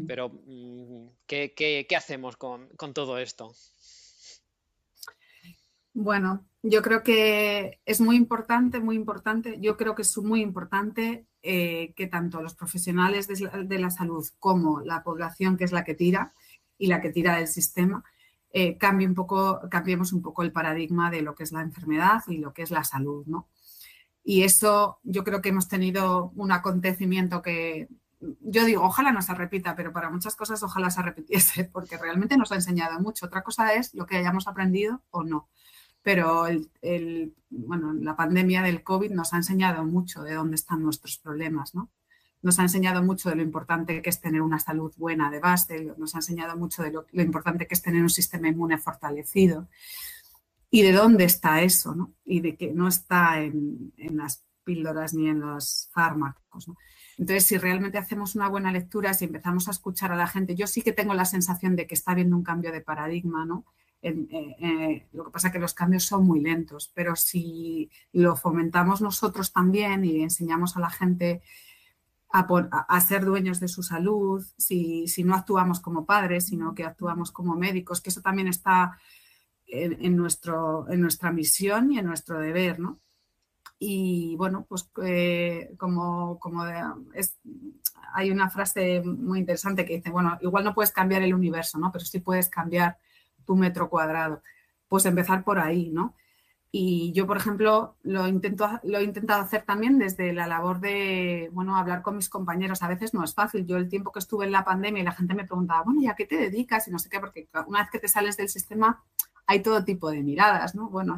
[0.07, 3.53] Pero, mm, ¿qué, hacemos con, todo esto?
[5.93, 11.25] Bueno, yo creo que es muy importante, muy importante, yo creo que es muy importante
[11.41, 15.95] eh, que tanto los profesionales de la, salud como la población, que es la que
[15.95, 16.33] tira
[16.77, 18.03] y la que tira del sistema,
[18.51, 22.21] eh, cambie un poco, cambiemos un poco el paradigma de lo que es la enfermedad
[22.27, 23.47] y lo que es la salud, ¿no?
[24.23, 27.87] Y eso yo creo que hemos tenido un acontecimiento que
[28.19, 32.37] yo digo, ojalá no se repita, pero para muchas cosas ojalá se repitiese, porque realmente
[32.37, 33.25] nos ha enseñado mucho.
[33.25, 35.49] Otra cosa es lo que hayamos aprendido o no.
[36.01, 41.17] Pero el, bueno, la pandemia del COVID nos ha enseñado mucho de dónde están nuestros
[41.17, 41.91] problemas, ¿no?
[42.41, 45.93] Nos ha enseñado mucho de lo importante que es tener una salud buena de base,
[45.97, 49.67] nos ha enseñado mucho de lo, importante que es tener un sistema inmune fortalecido
[50.69, 52.13] y de dónde está eso, ¿no?
[52.23, 56.77] Y de que no está en, en las píldoras ni en los fármacos, ¿no?
[57.17, 60.67] Entonces, si realmente hacemos una buena lectura, si empezamos a escuchar a la gente, yo
[60.67, 63.65] sí que tengo la sensación de que está habiendo un cambio de paradigma, ¿no?
[65.11, 69.51] lo que pasa es que los cambios son muy lentos, pero si lo fomentamos nosotros
[69.51, 71.41] también y enseñamos a la gente
[72.29, 77.55] a, ser dueños de su salud, si, no actuamos como padres, sino que actuamos como
[77.55, 78.97] médicos, que eso también está
[79.65, 82.99] en, en nuestra misión y en nuestro deber, ¿no?
[83.79, 86.65] Y bueno, pues eh, como, como
[87.13, 87.37] es,
[88.13, 91.91] hay una frase muy interesante que dice, bueno, igual no puedes cambiar el universo, ¿no?
[91.91, 92.97] Pero sí puedes cambiar
[93.45, 94.41] tu metro cuadrado.
[94.87, 96.15] Pues empezar por ahí, ¿no?
[96.71, 101.49] Y yo, por ejemplo, lo, intento, lo he intentado hacer también desde la labor de,
[101.53, 102.83] bueno, hablar con mis compañeros.
[102.83, 103.65] A veces no es fácil.
[103.65, 106.07] Yo el tiempo que estuve en la pandemia y la gente me preguntaba, bueno, ¿y
[106.07, 106.87] a qué te dedicas?
[106.87, 109.01] Y no sé qué, porque una vez que te sales del sistema
[109.47, 110.89] hay todo tipo de miradas, ¿no?
[110.89, 111.15] Bueno,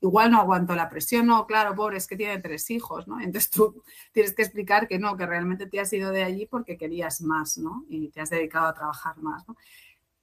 [0.00, 3.20] igual no aguanto la presión, no, claro, pobre, es que tiene tres hijos, ¿no?
[3.20, 3.82] Entonces tú
[4.12, 7.58] tienes que explicar que no, que realmente te has ido de allí porque querías más,
[7.58, 7.84] ¿no?
[7.88, 9.56] Y te has dedicado a trabajar más, ¿no?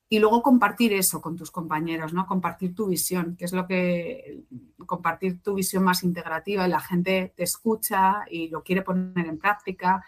[0.08, 2.28] y luego compartir eso con tus compañeros, ¿no?
[2.28, 4.44] Compartir tu visión, que es lo que
[4.86, 9.40] compartir tu visión más integrativa y la gente te escucha y lo quiere poner en
[9.40, 10.06] práctica.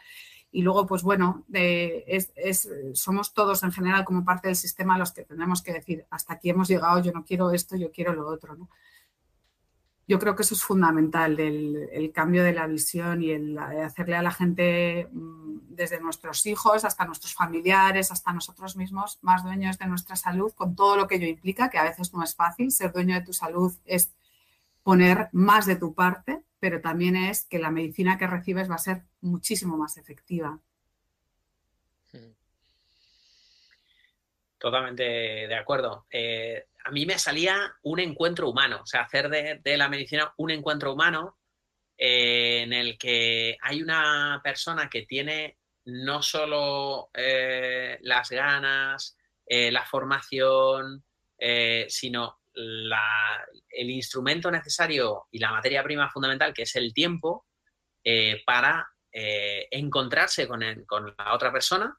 [0.51, 5.23] Y luego, pues bueno, es, somos todos en general como parte del sistema los que
[5.23, 8.57] tenemos que decir, hasta aquí hemos llegado, yo no quiero esto, yo quiero lo otro,
[10.07, 14.21] yo creo que eso es fundamental, el, cambio de la visión y el, hacerle a
[14.21, 19.87] la gente, mm, desde nuestros hijos hasta nuestros familiares, hasta nosotros mismos, más dueños de
[19.87, 22.71] nuestra salud, con todo lo que ello implica, que a veces no es fácil.
[22.71, 24.13] Ser dueño de tu salud es
[24.87, 28.77] poner más de tu parte, pero también es que la medicina que recibes va a
[28.77, 30.61] ser muchísimo más efectiva.
[34.57, 36.05] Totalmente de acuerdo.
[36.09, 40.51] Eh, a mí me salía un encuentro humano, o sea, hacer de, la medicina un
[40.51, 41.37] encuentro humano
[41.97, 49.17] eh, en el que hay una persona que tiene no solo eh, las ganas,
[49.49, 51.03] la formación,
[51.89, 57.45] sino el instrumento necesario y la materia prima fundamental, que es el tiempo,
[58.45, 61.97] para encontrarse con, la otra persona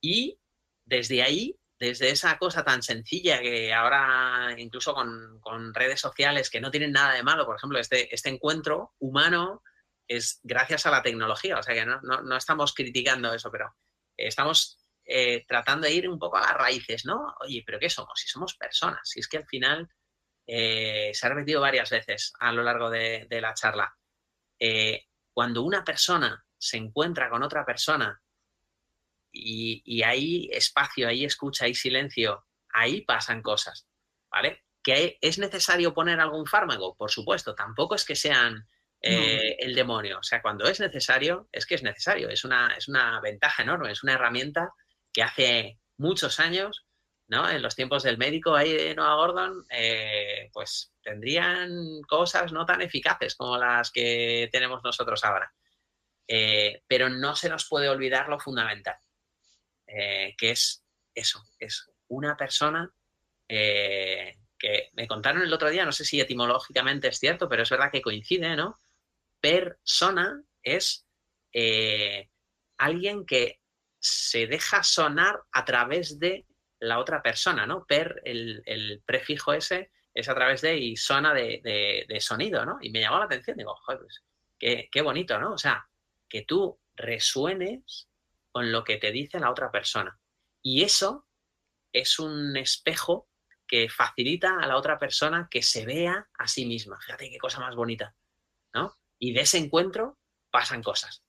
[0.00, 0.38] y
[0.84, 6.70] desde ahí desde esa cosa tan sencilla que ahora incluso con, redes sociales que no
[6.70, 9.62] tienen nada de malo, por ejemplo, este, este encuentro humano
[10.06, 13.74] es gracias a la tecnología, o sea que no, estamos criticando eso, pero
[14.16, 14.79] estamos
[15.12, 17.34] eh, tratando de ir un poco a las raíces, ¿no?
[17.40, 18.12] Oye, pero ¿qué somos?
[18.14, 19.90] Si somos personas, si es que al final
[20.46, 23.92] eh, se ha repetido varias veces a lo largo de, la charla.
[24.56, 28.22] Eh, cuando una persona se encuentra con otra persona
[29.32, 33.88] y, hay espacio, hay escucha, hay silencio, ahí pasan cosas,
[34.30, 34.62] ¿vale?
[34.80, 36.96] ¿Que es necesario poner algún fármaco?
[36.96, 38.68] Por supuesto, tampoco es que sean
[39.00, 42.86] eh, el demonio, o sea, cuando es necesario, es que es necesario, es una, es
[42.86, 44.72] una ventaja enorme, es una herramienta
[45.12, 46.86] que hace muchos años,
[47.28, 47.48] ¿no?
[47.48, 52.82] En los tiempos del médico ahí de Noah Gordon, eh, pues tendrían cosas no tan
[52.82, 55.52] eficaces como las que tenemos nosotros ahora.
[56.26, 58.96] Eh, pero no se nos puede olvidar lo fundamental.
[59.86, 60.84] Eh, que es
[61.14, 62.92] eso, es una persona
[63.48, 67.90] que me contaron el otro día, no sé si etimológicamente es cierto, pero es verdad
[67.90, 68.78] que coincide, ¿no?
[69.40, 71.04] Persona es
[72.78, 73.59] alguien que
[74.00, 76.46] se deja sonar a través de
[76.80, 77.84] la otra persona, ¿no?
[77.84, 82.78] Per, el, prefijo ese es a través de y zona de, sonido, ¿no?
[82.80, 84.24] Y me llamó la atención, digo, joder, pues,
[84.58, 85.52] qué, qué bonito, ¿no?
[85.52, 85.86] O sea,
[86.28, 88.08] que tú resuenes
[88.50, 90.18] con lo que te dice la otra persona.
[90.62, 91.28] Y eso
[91.92, 93.28] es un espejo
[93.66, 96.98] que facilita a la otra persona que se vea a sí misma.
[97.00, 98.16] Fíjate qué cosa más bonita,
[98.74, 98.96] ¿no?
[99.18, 100.18] Y de ese encuentro
[100.50, 101.22] pasan cosas.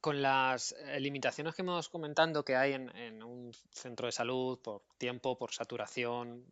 [0.00, 4.82] Con, las eh, limitaciones que hemos comentando que hay en, un centro de salud por
[4.98, 6.44] tiempo, por saturación,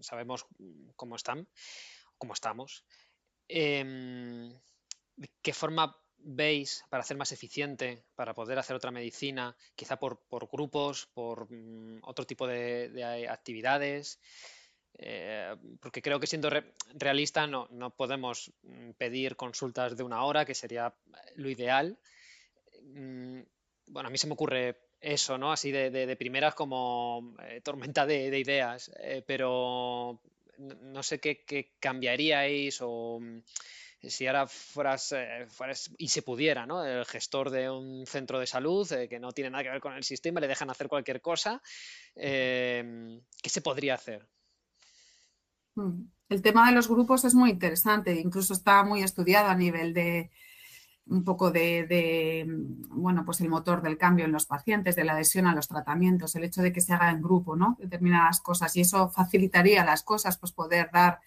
[0.00, 0.46] sabemos
[0.96, 1.48] cómo están,
[2.18, 2.84] cómo estamos.
[3.46, 4.52] Em,
[5.40, 10.20] ¿Qué forma veis para hacer más eficiente, para poder hacer otra medicina, quizá por,
[10.50, 14.18] grupos, por mm, otro tipo de, actividades?
[14.98, 16.50] Eh, porque creo que siendo
[16.94, 20.94] realista no, podemos mm, pedir consultas de una hora, que sería
[21.36, 21.98] lo ideal.
[22.82, 23.40] Mm,
[23.88, 25.52] bueno, a mí se me ocurre eso, ¿no?
[25.52, 30.20] Así de, primeras como eh, tormenta de, ideas, eh, pero
[30.58, 33.20] no sé qué, qué cambiaríais o
[34.02, 36.84] si ahora fueras, eh, fueras, y se pudiera, ¿no?
[36.84, 39.94] El gestor de un centro de salud eh, que no tiene nada que ver con
[39.94, 41.60] el sistema, le dejan hacer cualquier cosa,
[42.14, 44.26] em, ¿qué se podría hacer?
[45.78, 46.10] Mm.
[46.28, 50.30] El tema de los grupos es muy interesante, incluso está muy estudiado a nivel de,
[51.06, 52.44] un poco de,
[52.90, 56.34] bueno, pues el motor del cambio en los pacientes, de la adhesión a los tratamientos,
[56.34, 57.76] el hecho de que se haga en grupo, ¿no?
[57.80, 61.20] Determinadas cosas y eso facilitaría las cosas, pues poder dar,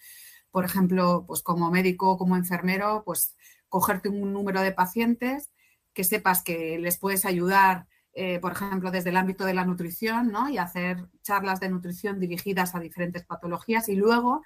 [0.52, 3.36] por ejemplo, pues como médico, como enfermero, pues
[3.70, 5.50] cogerte un número de pacientes
[5.94, 10.32] que sepas que les puedes ayudar, eh, por ejemplo, desde el ámbito de la nutrición,
[10.32, 10.50] ¿no?
[10.50, 14.42] Y hacer charlas de nutrición dirigidas a diferentes patologías y luego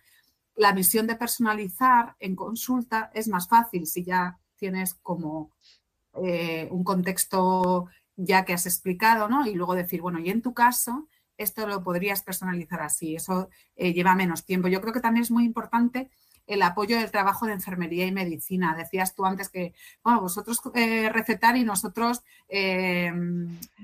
[0.56, 5.52] la misión de personalizar en consulta es más fácil si ya tienes como
[6.24, 9.46] eh, un contexto ya que has explicado, ¿no?
[9.46, 13.94] Y luego decir, bueno, y en tu caso, esto lo podrías personalizar así, eso eh,
[13.94, 14.68] lleva menos tiempo.
[14.68, 16.10] Yo creo que también es muy importante
[16.48, 18.76] el apoyo del trabajo de enfermería y medicina.
[18.76, 19.74] Decías tú antes que,
[20.04, 22.24] bueno, vosotros eh, recetar y nosotros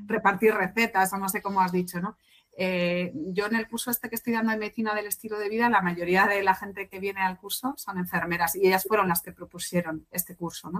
[0.06, 2.16] repartir recetas, o no sé cómo has dicho, ¿no?
[2.58, 5.70] Eh, yo en el curso este que estoy dando de medicina del estilo de vida,
[5.70, 9.22] la mayoría de la gente que viene al curso son enfermeras y ellas fueron las
[9.22, 10.72] que propusieron este curso.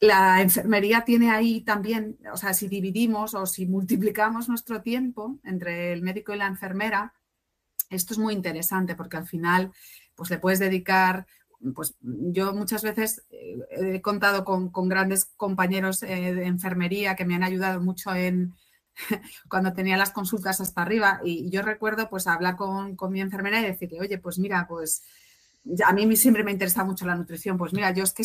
[0.00, 5.92] La enfermería tiene ahí también, o sea, si dividimos o si multiplicamos nuestro tiempo entre
[5.92, 7.14] el médico y la enfermera,
[7.88, 9.70] esto es muy interesante porque al final
[10.14, 11.26] pues le puedes dedicar
[11.74, 17.34] pues yo muchas veces eh, he contado con, grandes compañeros eh, de enfermería que me
[17.34, 18.54] han ayudado mucho en,
[19.48, 23.66] cuando tenía las consultas hasta arriba y yo recuerdo pues hablar con, mi enfermera y
[23.66, 25.04] decirle, oye, pues mira, pues
[25.86, 28.24] a mí siempre me interesa mucho la nutrición, pues mira, yo es que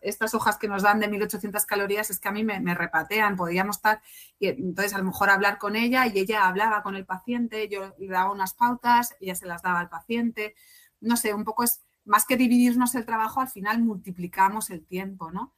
[0.00, 3.76] estas hojas que nos dan de 1800 calorías es que a mí me, repatean, podíamos
[3.76, 4.00] estar,
[4.38, 7.94] y entonces a lo mejor hablar con ella y ella hablaba con el paciente, yo
[7.98, 10.54] le daba unas pautas, ella se las daba al paciente,
[11.00, 15.30] no sé, un poco es, más que dividirnos el trabajo, al final multiplicamos el tiempo,
[15.30, 15.54] ¿no?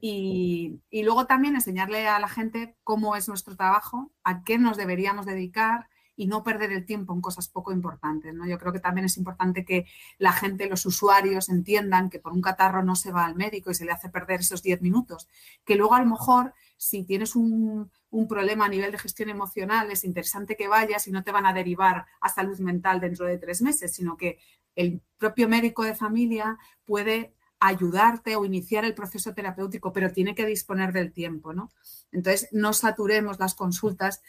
[0.00, 5.26] Y, luego también enseñarle a la gente cómo es nuestro trabajo, a qué nos deberíamos
[5.26, 8.34] dedicar y no perder el tiempo en cosas poco importantes.
[8.34, 8.46] ¿no?
[8.46, 9.86] Yo creo que también es importante que
[10.18, 13.74] la gente, los usuarios, entiendan que por un catarro no se va al médico y
[13.74, 15.26] se le hace perder esos 10 minutos.
[15.64, 19.90] Que luego a lo mejor si tienes un, un, problema a nivel de gestión emocional,
[19.90, 23.38] es interesante que vayas y no te van a derivar a salud mental dentro de
[23.38, 24.38] tres meses, sino que
[24.76, 30.46] el propio médico de familia puede ayudarte o iniciar el proceso terapéutico, pero tiene que
[30.46, 31.70] disponer del tiempo, ¿no?
[32.10, 34.20] Entonces, no saturemos las consultas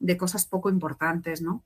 [0.00, 1.64] de cosas poco importantes, ¿no?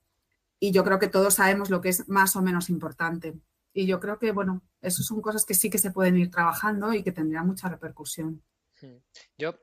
[0.61, 3.35] Y yo creo que todos sabemos lo que es más o menos importante.
[3.73, 6.93] Y yo creo que, bueno, eso son cosas que sí que se pueden ir trabajando
[6.93, 8.43] y que tendrían mucha repercusión.
[8.81, 8.97] Hmm.
[9.39, 9.55] Yo,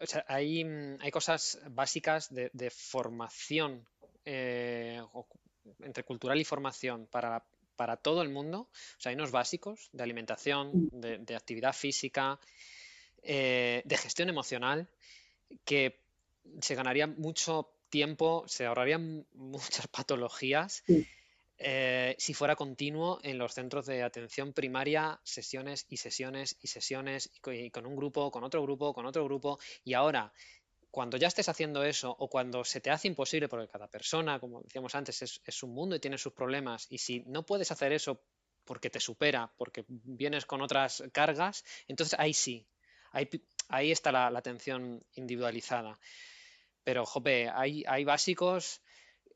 [0.00, 0.64] o sea, hay,
[1.00, 3.86] hay cosas básicas de, formación
[4.24, 5.00] eh,
[5.80, 7.44] entre cultural y formación para
[7.78, 8.68] para todo el mundo.
[8.70, 11.24] O sea, hay unos básicos de alimentación, mm.
[11.24, 12.38] de, actividad física,
[13.22, 14.88] eh, de gestión emocional,
[15.64, 16.00] que
[16.60, 20.82] se ganaría mucho tiempo, se ahorrarían muchas patologías
[21.60, 27.32] eh, si fuera continuo en los centros de atención primaria, sesiones y sesiones y sesiones,
[27.46, 29.58] y con un grupo, con otro grupo, con otro grupo.
[29.82, 30.32] Y ahora,
[30.98, 34.62] cuando ya estés haciendo eso o cuando se te hace imposible, porque cada persona, como
[34.62, 38.20] decíamos antes, es, un mundo y tiene sus problemas, y si no puedes hacer eso
[38.64, 42.66] porque te supera, porque vienes con otras cargas, entonces ahí sí,
[43.12, 46.00] ahí, está la, atención individualizada.
[46.82, 48.82] Pero, jope, hay, básicos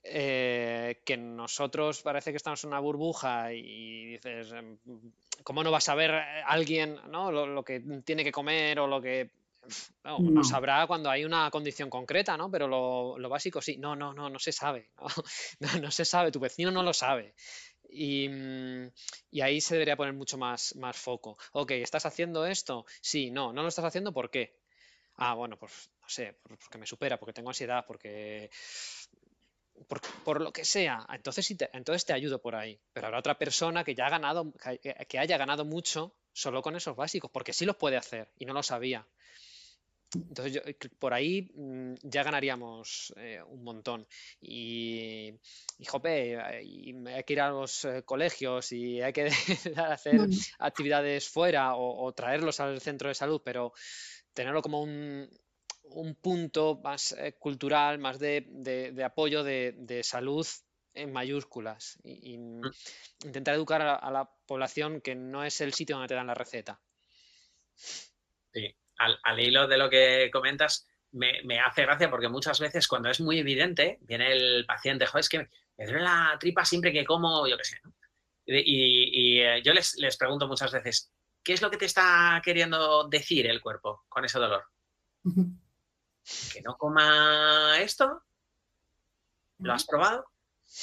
[0.02, 4.80] eh, que nosotros parece que estamos en una burbuja y dices, em,
[5.44, 6.10] ¿cómo no va a saber
[6.44, 7.30] alguien ¿no?
[7.30, 9.41] lo que tiene que comer o lo que
[10.04, 12.50] no, sabrá cuando hay una condición concreta, ¿no?
[12.50, 13.76] Pero lo, básico sí.
[13.76, 14.90] No, no, no, no se sabe.
[15.60, 15.90] ¿no?
[15.90, 17.34] se sabe, tu vecino no lo sabe.
[17.88, 18.28] Y,
[19.40, 21.38] ahí se debería poner mucho más, más foco.
[21.52, 22.86] Ok, ¿estás haciendo esto?
[23.00, 24.56] Sí, no, no lo estás haciendo, ¿por qué?
[25.16, 28.50] Ah, bueno, pues no sé, porque me supera, porque tengo ansiedad, porque
[30.24, 32.80] por, lo que sea, entonces, te, entonces te ayudo por ahí.
[32.92, 34.52] Pero habrá otra persona que ya ha ganado,
[35.08, 38.54] que haya ganado mucho solo con esos básicos, porque sí los puede hacer y no
[38.54, 39.06] lo sabía.
[40.14, 44.06] Entonces, yo, eh, por ahí mm, ya ganaríamos eh, un montón.
[44.40, 45.32] Y,
[45.78, 49.26] y jope, hay que ir a los eh, colegios y hay que
[49.76, 50.20] hacer
[50.58, 53.72] actividades fuera o, traerlos al centro de salud, pero
[54.34, 55.28] tenerlo como un,
[55.84, 60.46] un punto más cultural, más de, apoyo de, salud
[60.94, 61.98] en mayúsculas.
[62.04, 62.60] Y, mm.
[63.24, 66.80] intentar educar a la población que no es el sitio donde te dan la receta.
[67.74, 73.20] Sí, al, hilo de lo que comentas, me, hace gracia porque muchas veces cuando es
[73.20, 77.46] muy evidente, viene el paciente, joder, es que me duele la tripa siempre que como,
[77.46, 77.80] yo qué sé,
[78.46, 81.12] Y, eh, yo les, pregunto muchas veces,
[81.42, 84.64] ¿qué es lo que te está queriendo decir el cuerpo con ese dolor?
[86.52, 88.22] ¿Que no coma esto?
[89.58, 90.26] ¿Lo has probado?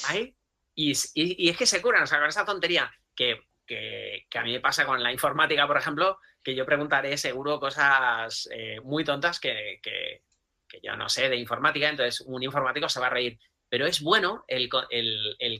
[0.07, 0.35] ¿Ahí?
[0.75, 4.59] Y, es que se curan, o sea, con esa tontería que que, a mí me
[4.59, 9.81] pasa con la informática, por ejemplo, que yo preguntaré seguro cosas eh, muy tontas que,
[10.83, 13.39] yo no sé de informática, entonces un informático se va a reír.
[13.69, 14.69] Pero es bueno el,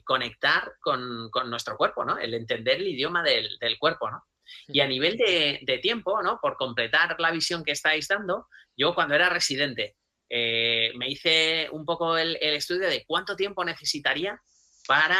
[0.03, 2.17] conectar con, nuestro cuerpo, ¿no?
[2.17, 4.23] El entender el idioma del, cuerpo, ¿no?
[4.67, 6.39] Y a nivel de, tiempo, ¿no?
[6.41, 9.95] Por completar la visión que estáis dando, yo cuando era residente
[10.27, 14.39] eh, me hice un poco el, estudio de cuánto tiempo necesitaría
[14.88, 15.19] para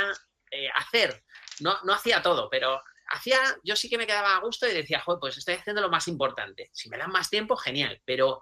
[0.51, 1.24] eh, hacer
[1.62, 5.01] no, no hacía todo, pero hacía, yo sí que me quedaba a gusto y decía,
[5.01, 6.70] joder, pues estoy haciendo lo más importante.
[6.74, 8.41] Si me dan más tiempo, genial, pero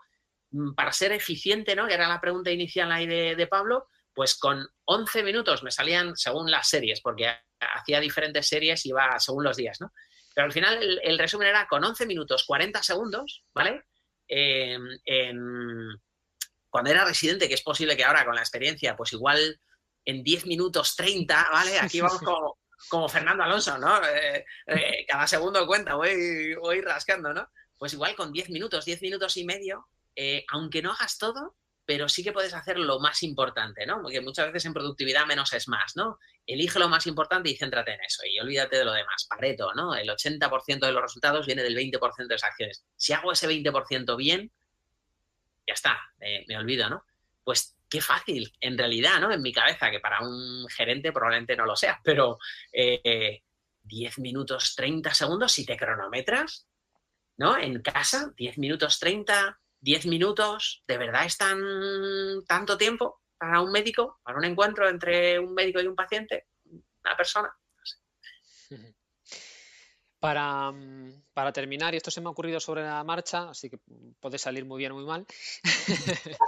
[0.51, 1.88] mm, para ser eficiente, ¿no?
[1.88, 6.51] Que era la pregunta inicial ahí de, Pablo, pues con 11 minutos me salían según
[6.51, 9.91] las series, porque hacía diferentes series y iba según los días, ¿no?
[10.36, 13.84] Pero al final el, resumen era con 11 minutos 40 segundos, ¿vale?
[16.70, 19.57] cuando era residente, que es posible que ahora con la experiencia, pues igual
[20.03, 21.80] en 10 minutos 30, ¿vale?
[21.80, 22.57] Aquí vamos como,
[22.90, 24.04] como Fernando Alonso, ¿no?
[24.06, 27.50] Eh, eh, cada segundo cuenta, voy, voy rascando, ¿no?
[27.78, 31.56] Pues igual con 10 minutos, 10 minutos y medio, eh, aunque no hagas todo,
[31.86, 34.02] pero sí que puedes hacer lo más importante, ¿no?
[34.02, 36.20] Porque muchas veces en productividad menos es más, ¿no?
[36.46, 39.26] Elige lo más importante y céntrate en eso y olvídate de lo demás.
[39.30, 39.96] Pareto, ¿no?
[39.96, 42.84] El 80% de los resultados viene del 20% de las acciones.
[42.96, 44.52] Si hago ese 20% bien,
[45.66, 47.06] ya está, me olvido, ¿no?
[47.44, 49.32] Pues qué fácil, en realidad, ¿no?
[49.32, 52.38] En mi cabeza, que para un gerente probablemente no lo sea, pero
[52.72, 53.02] 10
[54.18, 56.68] eh, minutos 30 segundos si te cronometras,
[57.38, 57.58] ¿no?
[57.58, 61.60] En casa, 10 minutos 30, 10 minutos, ¿de verdad es tan
[62.48, 67.16] tanto tiempo para un médico, para un encuentro entre un médico y un paciente, una
[67.16, 67.56] persona?
[70.20, 70.74] Para,
[71.34, 73.78] para, terminar, y esto se me ha ocurrido sobre la marcha, así que
[74.20, 75.28] puede salir muy bien o muy mal.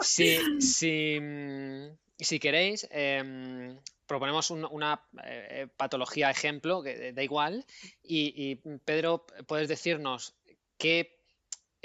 [0.00, 7.66] si, si, queréis, em, proponemos una eh, patología ejemplo, que da igual,
[8.02, 10.34] y, Pedro, puedes decirnos
[10.78, 11.15] qué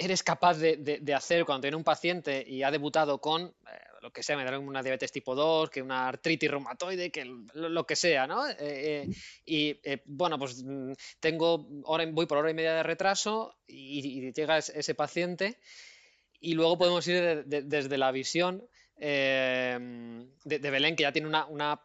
[0.02, 3.54] eres capaz de, hacer cuando tiene un paciente y ha debutado con eh,
[4.02, 7.86] lo que sea, me da una diabetes tipo 2, que una artritis reumatoide, que lo,
[7.86, 8.50] que sea, ¿no?
[8.50, 9.10] Eh, eh,
[9.46, 14.58] y bueno, pues mm, tengo, hora, voy por hora y media de retraso y, llega
[14.58, 15.60] ese, paciente
[16.40, 21.82] y luego podemos ir desde la visión de, Belén, que ya tiene una, una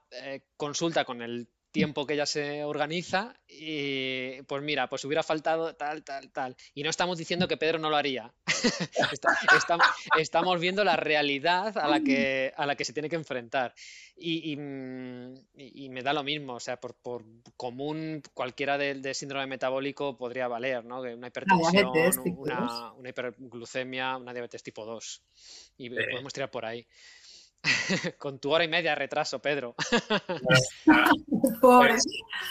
[0.57, 6.03] consulta con el tiempo que ella se organiza y pues mira, pues hubiera faltado tal,
[6.03, 6.57] tal, tal.
[6.75, 8.33] Y no estamos diciendo que Pedro no lo haría.
[10.19, 13.75] estamos viendo la realidad a la que, a la que se tiene que enfrentar.
[14.17, 16.97] Y, me da lo mismo, o sea, por,
[17.57, 21.01] común cualquiera de, síndrome metabólico podría valer, ¿no?
[21.01, 21.89] Una hipertensión,
[22.37, 25.23] una, una, hiperglucemia, una diabetes tipo 2.
[25.79, 26.87] Y podemos tirar por ahí.
[28.19, 29.75] Con tu hora y media de retraso, Pedro.
[31.61, 32.05] Pues,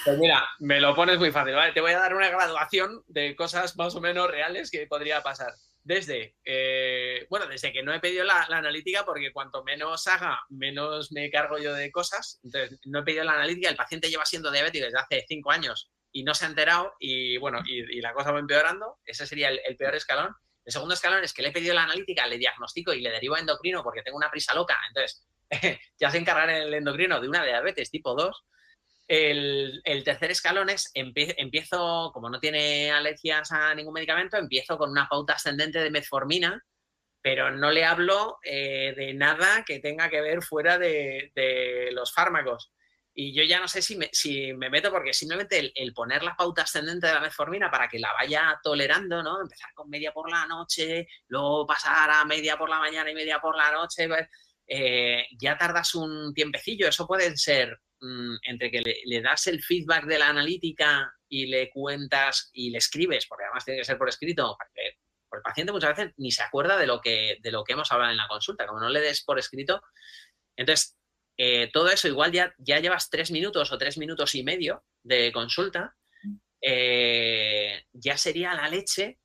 [0.03, 1.74] pues, mira, me lo pones muy fácil, ¿vale?
[1.74, 5.53] Te voy a dar una graduación de cosas más o menos reales que podría pasar.
[5.84, 11.11] Desde, eh, bueno, desde que no he pedido la, analítica, porque cuanto menos haga, menos
[11.11, 12.39] me cargo yo de cosas.
[12.43, 15.91] Entonces, no he pedido la analítica, el paciente lleva siendo diabético desde hace cinco años
[16.11, 18.97] y no se ha enterado y bueno, y, la cosa va empeorando.
[19.05, 20.36] Ese sería el peor escalón.
[20.66, 23.38] El segundo escalón es que le he pedido la analítica, le diagnostico y le derivo
[23.38, 24.78] endocrino porque tengo una prisa loca.
[24.88, 25.24] Entonces,
[25.99, 28.43] ya se encargará el endocrino de una diabetes tipo 2.
[29.07, 35.07] El, tercer escalón es, empiezo, como no tiene alergias a ningún medicamento, empiezo con una
[35.07, 36.59] pauta ascendente de metformina,
[37.22, 42.72] pero no le hablo eh, de nada que tenga que ver fuera de los fármacos.
[43.18, 46.36] Y yo ya no sé si me, si me meto, porque simplemente el, poner la
[46.36, 49.41] pauta ascendente de la metformina para que la vaya tolerando, ¿no?
[49.41, 53.39] Empezar con media por la noche, luego pasar a media por la mañana y media
[53.39, 54.28] por la noche, pues,
[54.68, 56.89] eh, ya tardas un tiempecillo.
[56.89, 61.70] Eso puede ser mm, entre que le, das el feedback de la analítica y le
[61.70, 64.97] cuentas y le escribes, porque además tiene que ser por escrito, porque,
[65.32, 68.11] el paciente muchas veces ni se acuerda de lo que, de lo que hemos hablado
[68.11, 68.68] en la consulta.
[68.68, 69.82] Como no le des por escrito,
[70.55, 70.97] entonces
[71.38, 75.32] eh, todo eso igual ya, ya llevas tres minutos o tres minutos y medio de
[75.32, 75.96] consulta,
[76.62, 79.20] eh, ya sería la leche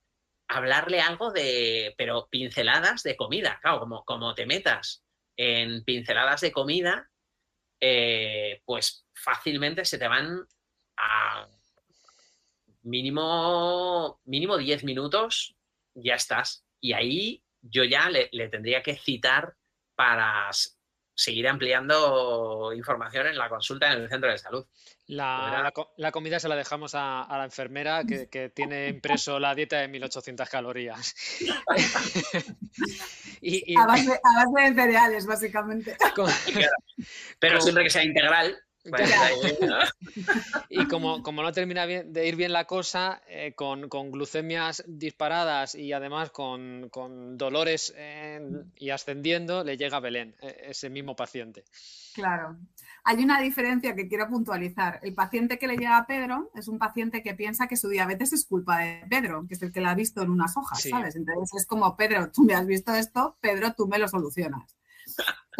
[0.48, 5.04] hablarle algo de, pero pinceladas de comida, claro, como, como te metas
[5.36, 7.08] en pinceladas de comida,
[7.80, 10.46] eh, pues fácilmente se te van
[10.96, 11.48] a
[12.82, 15.56] mínimo, mínimo 10 minutos,
[15.94, 16.64] ya estás.
[16.80, 19.54] Y ahí yo ya le, le tendría que citar
[19.94, 20.50] para
[21.20, 24.64] seguir ampliando información en la consulta en el centro de salud.
[25.06, 25.70] La,
[26.12, 31.14] comida se la dejamos a, la enfermera que, tiene impreso la dieta de 1800 calorías.
[33.42, 35.94] y, A, base, de cereales, básicamente.
[37.38, 38.56] Pero siempre que sea integral
[40.70, 45.92] y como, como, no termina de ir bien la cosa, eh, con, glucemias disparadas y
[45.92, 46.90] además con,
[47.36, 47.94] dolores
[48.76, 51.64] y ascendiendo, le llega a Belén, e, ese mismo paciente.
[52.14, 52.56] Claro.
[53.04, 55.00] Hay una diferencia que quiero puntualizar.
[55.02, 58.32] El paciente que le llega a Pedro es un paciente que piensa que su diabetes
[58.32, 61.16] es culpa de Pedro, que es el que la ha visto en unas hojas, ¿sabes?
[61.16, 64.76] Entonces es como, Pedro, tú me has visto esto, Pedro, tú me lo solucionas.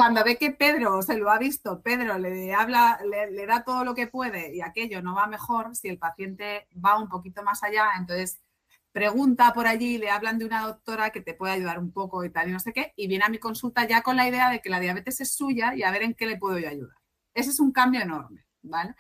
[0.00, 3.94] Cuando ve que Pedro se lo ha visto, Pedro le habla, le, da todo lo
[3.94, 7.84] que puede y aquello no va mejor, si el paciente va un poquito más allá,
[7.98, 8.40] entonces
[8.92, 12.30] pregunta por allí, le hablan de una doctora que te puede ayudar un poco y
[12.30, 14.62] tal y no sé qué, y viene a mi consulta ya con la idea de
[14.62, 16.96] que la diabetes es suya y a ver en qué le puedo yo ayudar.
[17.34, 18.94] Ese es un cambio enorme, ¿vale?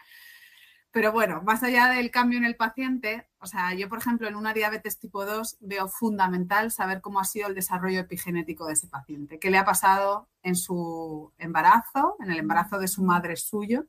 [0.92, 4.34] Pero bueno, más allá del cambio en el paciente, o sea, yo, por ejemplo, en
[4.34, 8.88] una diabetes tipo 2 veo fundamental saber cómo ha sido el desarrollo epigenético de ese
[8.88, 13.86] paciente, qué le ha pasado en su embarazo, en el embarazo de su madre suyo,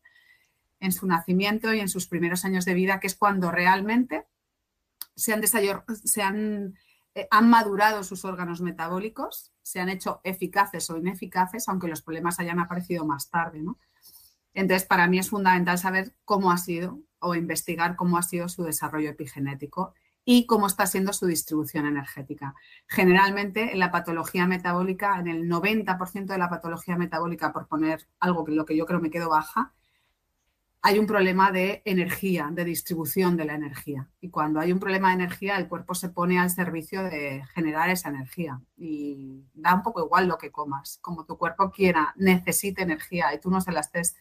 [0.80, 4.28] en su nacimiento y en sus primeros años de vida, que es cuando realmente
[5.16, 6.76] se han, se han,
[7.16, 12.40] eh, han madurado sus órganos metabólicos, se han hecho eficaces o ineficaces, aunque los problemas
[12.40, 13.80] hayan aparecido más tarde, ¿no?
[14.54, 18.64] Entonces, para mí es fundamental saber cómo ha sido o investigar cómo ha sido su
[18.64, 19.94] desarrollo epigenético
[20.26, 22.54] y cómo está siendo su distribución energética.
[22.88, 28.44] Generalmente en la patología metabólica, en el 90% de la patología metabólica, por poner algo
[28.44, 29.74] que lo que yo creo me quedo baja,
[30.84, 34.10] hay un problema de energía, de distribución de la energía.
[34.20, 37.92] Y cuando hay un problema de energía, el cuerpo se pone al servicio de generar
[37.92, 38.60] esa energía.
[38.78, 40.98] Y da un poco igual lo que comas.
[41.02, 44.16] Como tu cuerpo quiera, necesite energía y tú no se la estés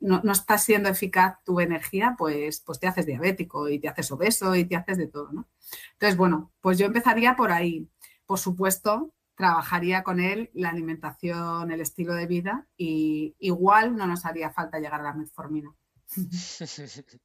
[0.00, 4.10] no, no está siendo eficaz tu energía, pues, pues te haces diabético y te haces
[4.10, 5.48] obeso y te haces de todo, ¿no?
[5.92, 7.88] Entonces, bueno, pues yo empezaría por ahí.
[8.26, 14.24] Por supuesto, trabajaría con él la alimentación, el estilo de vida y igual no nos
[14.24, 15.74] haría falta llegar a la metformina.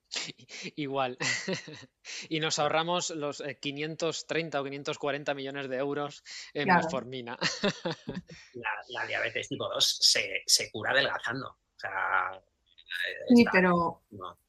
[0.76, 1.18] Igual.
[2.30, 7.38] y nos ahorramos los 530 eh, o 540 millones de euros en metformina.
[8.90, 11.48] la, diabetes tipo 2 se, se cura adelgazando.
[11.50, 12.42] O sea,
[13.28, 14.04] Sí, pero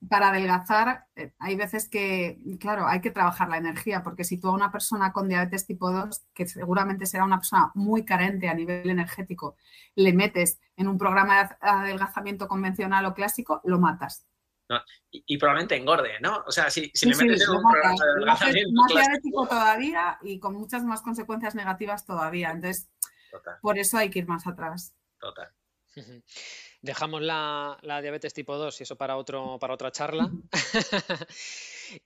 [0.09, 4.49] para adelgazar eh, hay veces que, claro, hay que trabajar la energía, porque si tú
[4.49, 8.55] a una persona con diabetes tipo 2, que seguramente será una persona muy carente a
[8.55, 9.57] nivel energético,
[9.95, 14.27] le metes en un programa de adelgazamiento convencional o clásico, lo matas.
[15.11, 16.43] y, probablemente engorde, ¿no?
[16.47, 20.55] O sea, si, le metes en un programa de adelgazamiento más diabético todavía y con
[20.55, 22.51] muchas más consecuencias negativas todavía.
[22.51, 22.89] Entonces,
[23.61, 24.95] por eso hay que ir más atrás.
[25.19, 25.49] Total.
[26.83, 30.31] Dejamos la, diabetes tipo 2 y eso para, otro, para otra charla.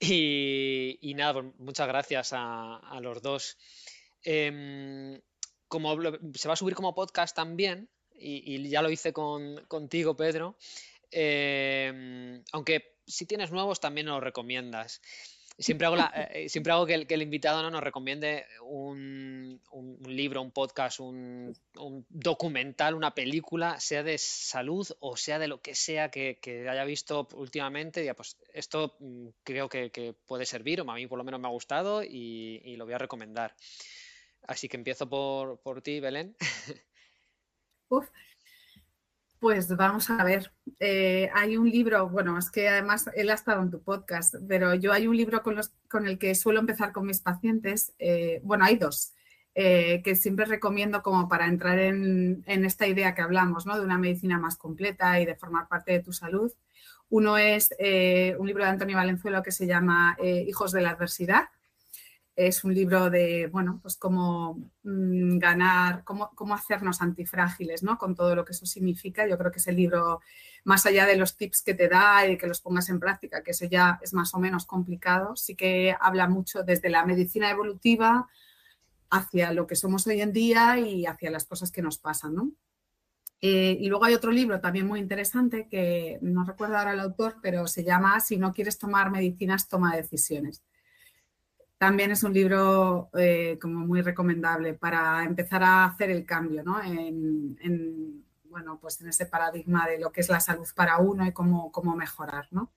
[0.01, 3.57] y, nada, pues muchas gracias a, los dos.
[4.23, 5.19] Em,
[5.67, 5.97] como
[6.35, 10.59] se va a subir como podcast también, y, ya lo hice contigo, Pedro,
[11.11, 15.01] em, aunque si tienes nuevos también lo recomiendas.
[15.59, 15.97] Siempre hago,
[16.33, 17.71] eh, siempre hago que, el, que, el, invitado ¿no?
[17.71, 19.61] nos recomiende un,
[20.07, 21.57] libro, un podcast, un,
[22.09, 26.39] documental, una película, sea de salud o sea de lo que sea que,
[26.69, 28.05] haya visto últimamente.
[28.05, 31.49] Ya, pues esto mm, creo que, puede servir, o a mí por lo menos me
[31.49, 33.55] ha gustado y, lo voy a recomendar.
[34.43, 36.37] Así que empiezo por, por ti, Belén.
[37.89, 38.09] Uf,
[39.41, 40.53] pues vamos a ver.
[40.81, 44.75] Eh, hay un libro, bueno, es que además él ha estado en tu podcast, pero
[44.75, 47.95] yo hay un libro con, los, con el que suelo empezar con mis pacientes.
[47.99, 49.13] Eh, bueno, hay dos
[49.55, 53.79] eh, que siempre recomiendo como para entrar en, en, esta idea que hablamos, ¿no?
[53.79, 56.53] De una medicina más completa y de formar parte de tu salud.
[57.09, 57.71] Uno es
[58.39, 61.45] un libro de Antonio Valenzuela que se llama Hijos de la Adversidad
[62.37, 67.97] es un libro de, bueno, pues cómo mm, ganar, cómo, cómo, hacernos antifrágiles, ¿no?
[67.97, 69.27] Con todo lo que eso significa.
[69.27, 70.21] Yo creo que es el libro,
[70.65, 73.53] más allá de los tips que te da y que los pongas en práctica, que
[73.53, 78.29] eso ya es más o menos complicado, sí que habla mucho desde la medicina evolutiva
[79.09, 82.53] hacia lo que somos hoy en día y hacia las cosas que nos pasan, ¿no?
[83.41, 87.37] Eh, y luego hay otro libro también muy interesante que no recuerdo ahora el autor,
[87.43, 90.63] pero se llama Si no quieres tomar medicinas, toma decisiones
[91.79, 96.83] también es un libro eh, como muy recomendable para empezar a hacer el cambio ¿no?
[96.83, 101.33] en, bueno, pues en ese paradigma de lo que es la salud para uno y
[101.33, 102.49] cómo, cómo mejorar.
[102.51, 102.73] ¿no?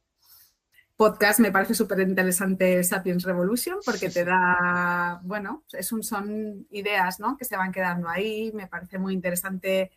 [0.98, 7.22] Podcast me parece súper interesante Sapiens Revolution porque te da, bueno, es un, son ideas
[7.22, 7.38] ¿no?
[7.38, 9.92] que se van quedando ahí, me parece muy interesante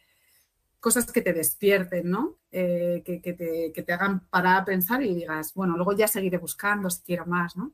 [0.78, 2.38] cosas que te despierten, ¿no?
[2.50, 6.08] Eh, que, que, te, que te hagan parar a pensar y digas, bueno, luego ya
[6.08, 7.72] seguiré buscando si quiero más, ¿no?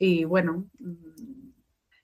[0.00, 1.50] Y bueno, mm,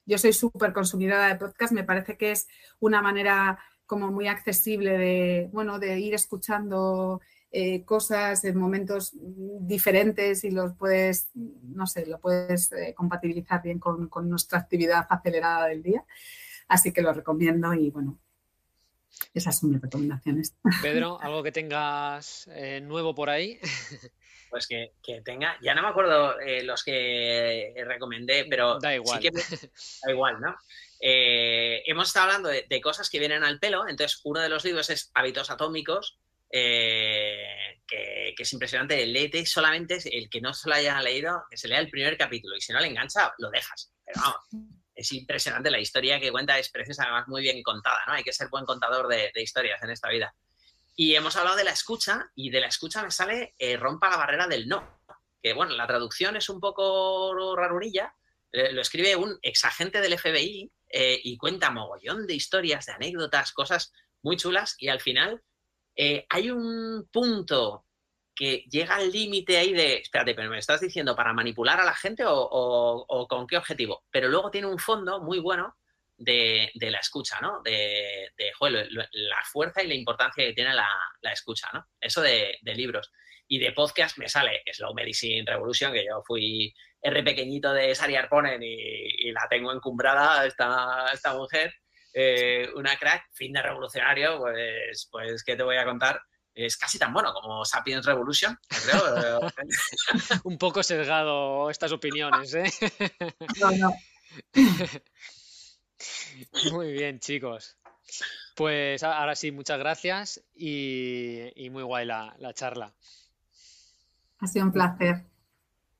[0.05, 2.47] yo soy súper consumidora de podcast, me parece que es
[2.78, 10.44] una manera como muy accesible de, bueno, de ir escuchando eh, cosas en momentos diferentes
[10.44, 15.82] y los puedes, no sé, lo puedes eh, compatibilizar bien con, nuestra actividad acelerada del
[15.82, 16.05] día.
[16.68, 18.18] Así que lo recomiendo y bueno,
[19.32, 20.55] esas son mis recomendaciones.
[20.82, 23.59] Pedro, ¿algo que tengas eh, nuevo por ahí?
[24.51, 24.93] Pues que,
[25.24, 29.20] tenga, ya no me acuerdo los que recomendé, pero da igual.
[29.20, 29.31] Sí que
[30.05, 30.56] da igual, ¿no?
[30.98, 34.89] hemos estado hablando de, de, cosas que vienen al pelo, entonces uno de los libros
[34.89, 36.18] es Hábitos Atómicos,
[36.51, 39.05] eh, que, es impresionante.
[39.06, 42.56] Léete solamente el que no se lo haya leído, que se lea el primer capítulo
[42.56, 43.93] y si no le engancha, lo dejas.
[44.05, 48.14] Pero vamos, es impresionante la historia que cuenta, es preciosa, además muy bien contada, ¿no?
[48.14, 50.35] Hay que ser buen contador de, historias en esta vida.
[50.97, 54.16] Y hemos hablado de la escucha y de la escucha me sale eh, rompa la
[54.16, 55.01] barrera del no.
[55.40, 58.14] Que bueno, la traducción es un poco rarurilla,
[58.51, 63.93] eh, lo escribe un exagente del FBI y cuenta mogollón de historias, de anécdotas, cosas
[64.23, 65.43] muy chulas y al final
[65.97, 67.86] eh, hay un punto
[68.35, 71.94] que llega al límite ahí de, espérate, pero me estás diciendo para manipular a la
[71.94, 74.05] gente o, con qué objetivo.
[74.10, 75.74] Pero luego tiene un fondo muy bueno
[76.16, 77.60] de, la escucha, ¿no?
[77.62, 78.30] De,
[79.12, 80.88] la fuerza y la importancia que tiene la,
[81.32, 81.86] escucha, ¿no?
[82.01, 83.12] Eso de, libros.
[83.48, 88.16] Y de podcast me sale Slow Medicine Revolution, que yo fui R pequeñito de Sari
[88.16, 91.74] Arponen y, la tengo encumbrada esta, esta mujer.
[92.12, 96.18] Eh, una crack, fin de revolucionario, pues, pues, ¿qué te voy a contar?
[96.55, 99.40] Es casi tan bueno como Sapiens Revolution, creo.
[100.44, 102.64] Un poco sesgado estas opiniones, ¿eh?
[106.73, 107.77] Muy bien, chicos.
[108.55, 112.94] Pues ahora sí, muchas gracias y, muy guay la, la, charla.
[114.39, 115.27] Ha sido un placer.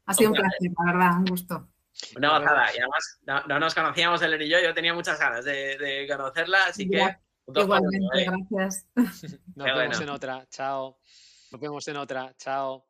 [0.07, 1.69] Ha sido un placer, la verdad, un gusto.
[2.17, 2.67] Una gozada.
[2.75, 4.59] Y además no, nos conocíamos él y yo.
[4.61, 7.17] Yo tenía muchas ganas de, conocerla, así que.
[7.55, 8.89] Igualmente, gracias.
[9.55, 10.47] Nos vemos en otra.
[10.49, 10.99] Chao.
[11.53, 12.35] Nos vemos en otra.
[12.37, 12.87] Chao.